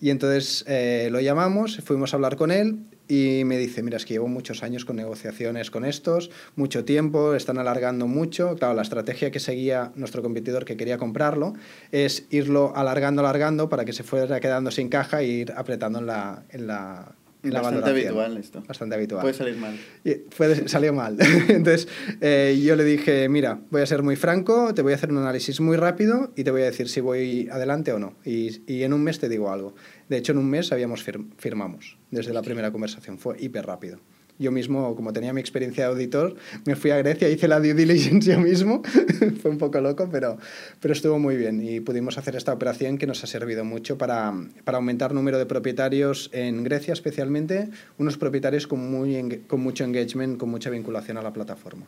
[0.00, 4.06] Y entonces eh, lo llamamos, fuimos a hablar con él y me dice, mira, es
[4.06, 8.54] que llevo muchos años con negociaciones con estos, mucho tiempo, están alargando mucho.
[8.56, 11.52] Claro, la estrategia que seguía nuestro competidor que quería comprarlo
[11.92, 16.06] es irlo alargando, alargando para que se fuera quedando sin caja e ir apretando en
[16.06, 18.62] la, en la, la Bastante habitual esto.
[18.66, 19.22] Bastante habitual.
[19.22, 19.76] Puede salir mal.
[20.04, 21.16] Y puede, salió mal.
[21.48, 21.88] Entonces
[22.20, 25.18] eh, yo le dije, mira, voy a ser muy franco, te voy a hacer un
[25.18, 28.14] análisis muy rápido y te voy a decir si voy adelante o no.
[28.24, 29.74] Y, y en un mes te digo algo.
[30.08, 33.18] De hecho, en un mes habíamos fir firmamos desde la primera conversación.
[33.18, 33.98] Fue hiper rápido.
[34.40, 36.34] Yo mismo, como tenía mi experiencia de auditor,
[36.64, 38.82] me fui a Grecia, hice la due diligence yo mismo.
[39.42, 40.38] Fue un poco loco, pero,
[40.80, 41.62] pero estuvo muy bien.
[41.62, 44.32] Y pudimos hacer esta operación que nos ha servido mucho para,
[44.64, 47.68] para aumentar número de propietarios en Grecia, especialmente
[47.98, 51.84] unos propietarios con, muy, con mucho engagement, con mucha vinculación a la plataforma.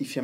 [0.00, 0.22] ¿Y se,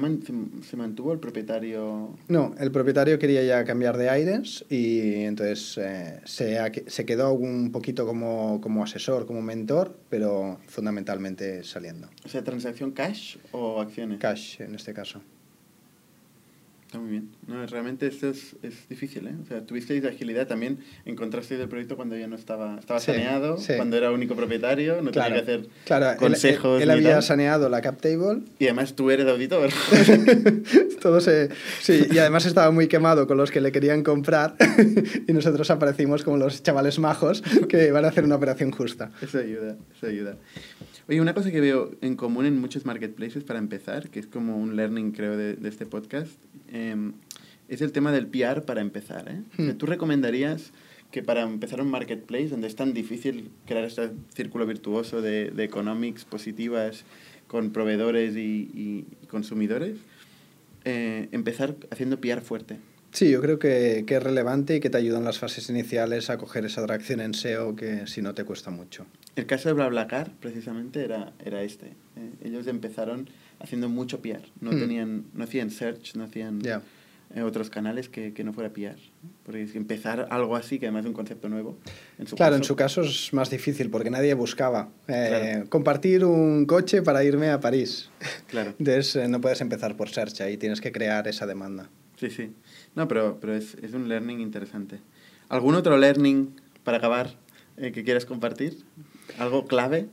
[0.62, 2.16] se, mantuvo el propietario?
[2.28, 7.70] No, el propietario quería ya cambiar de aires y entonces eh, se, se, quedó un
[7.70, 12.08] poquito como, como, asesor, como mentor, pero fundamentalmente saliendo.
[12.24, 14.18] O sea, transacción cash o acciones?
[14.18, 15.20] Cash en este caso.
[16.86, 17.30] Está muy bien.
[17.48, 19.34] No, realmente esto es, es, difícil, ¿eh?
[19.42, 23.96] O sea, tuvisteis agilidad también, encontrasteis el proyecto cuando ya no estaba, estaba saneado, cuando
[23.96, 26.80] era único propietario, no tenía que hacer claro, consejos.
[26.80, 28.42] Él, él había saneado la cap table.
[28.60, 29.70] Y además tú eres auditor.
[31.02, 31.48] Todo se,
[31.80, 34.54] sí, y además estaba muy quemado con los que le querían comprar
[35.26, 39.10] y nosotros aparecimos como los chavales majos que van a hacer una operación justa.
[39.20, 40.36] Eso ayuda, eso ayuda.
[41.08, 44.56] Oye, una cosa que veo en común en muchos marketplaces para empezar, que es como
[44.56, 46.32] un learning creo de, de este podcast,
[46.72, 47.12] Em,
[47.68, 49.28] es el tema del PR para empezar.
[49.28, 49.42] ¿eh?
[49.56, 49.76] Hmm.
[49.76, 50.72] ¿Tú recomendarías
[51.10, 55.64] que para empezar un marketplace donde es tan difícil crear este círculo virtuoso de, de
[55.64, 57.04] economics positivas
[57.46, 59.98] con proveedores y, consumidores,
[60.84, 62.78] eh, empezar haciendo PR fuerte?
[63.16, 66.28] Sí, yo creo que, que, es relevante y que te ayuda en las fases iniciales
[66.28, 69.06] a coger esa atracción en SEO que si no te cuesta mucho.
[69.36, 71.86] El caso de BlaBlaCar, precisamente, era, era este.
[71.86, 72.30] ¿eh?
[72.44, 74.42] Ellos empezaron haciendo mucho PR.
[74.60, 74.78] No, hmm.
[74.78, 78.98] tenían, no hacían search, no hacían eh, otros canales que, que, no fuera PR.
[79.46, 81.78] Porque empezar algo así, que además es un concepto nuevo.
[82.18, 86.66] En su claro, en su caso es más difícil porque nadie buscaba eh, compartir un
[86.66, 88.10] coche para irme a París.
[88.48, 88.74] Claro.
[88.78, 91.88] Entonces eh, no puedes empezar por search, ahí tienes que crear esa demanda.
[92.16, 92.52] Sí, sí.
[92.96, 94.98] No, pero, pero es, es un learning interesante.
[95.48, 97.36] ¿Algún otro learning para acabar
[97.76, 98.78] que quieras compartir?
[99.38, 100.08] ¿Algo clave?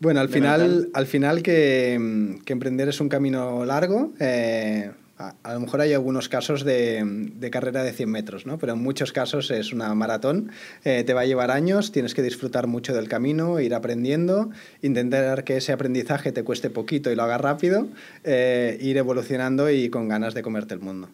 [0.00, 4.12] Bueno, al final, al final que, que, emprender es un camino largo.
[4.20, 7.02] Eh, a, lo mejor hay algunos casos de,
[7.36, 8.58] de, carrera de 100 metros, ¿no?
[8.58, 10.50] pero en muchos casos es una maratón.
[10.84, 14.50] Eh, te va a llevar años, tienes que disfrutar mucho del camino, ir aprendiendo,
[14.82, 17.88] intentar que ese aprendizaje te cueste poquito y lo hagas rápido,
[18.24, 21.08] eh, ir evolucionando y con ganas de comerte el mundo.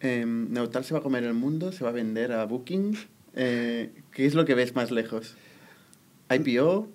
[0.00, 2.96] Eh, Neutal se va a comer el mundo, se va a vender a Booking.
[3.34, 5.36] ¿Qué es lo que ves más lejos?
[6.30, 6.88] ¿IPO?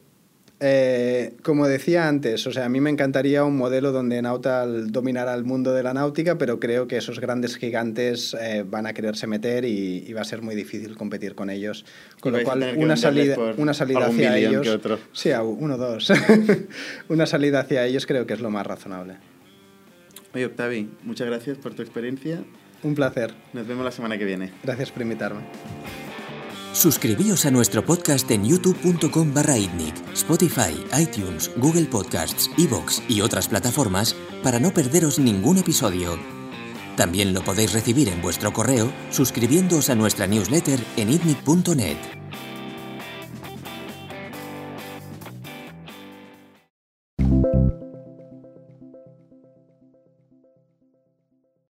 [0.65, 5.33] Eh, como decía antes, o sea, a mí me encantaría un modelo donde Nautal dominara
[5.33, 9.27] el mundo de la náutica, pero creo que esos grandes gigantes eh, van a quererse
[9.27, 11.83] meter y, va a ser muy difícil competir con ellos.
[12.21, 14.79] Con lo cual, una salida, una salida hacia ellos.
[15.11, 16.13] Sí, uno, dos.
[17.09, 19.17] una salida hacia ellos creo que es lo más razonable.
[20.33, 22.41] Oye, Octavi, muchas gracias por tu experiencia.
[22.83, 23.33] Un placer.
[23.53, 24.51] Nos vemos la semana que viene.
[24.63, 25.41] Gracias por invitarme.
[26.73, 29.55] Suscribíos a nuestro podcast en youtube.com barra
[30.13, 36.17] Spotify, iTunes, Google Podcasts, Evox y otras plataformas para no perderos ningún episodio.
[36.97, 42.22] También lo podéis recibir en vuestro correo suscribiéndoos a nuestra newsletter en itnic.net.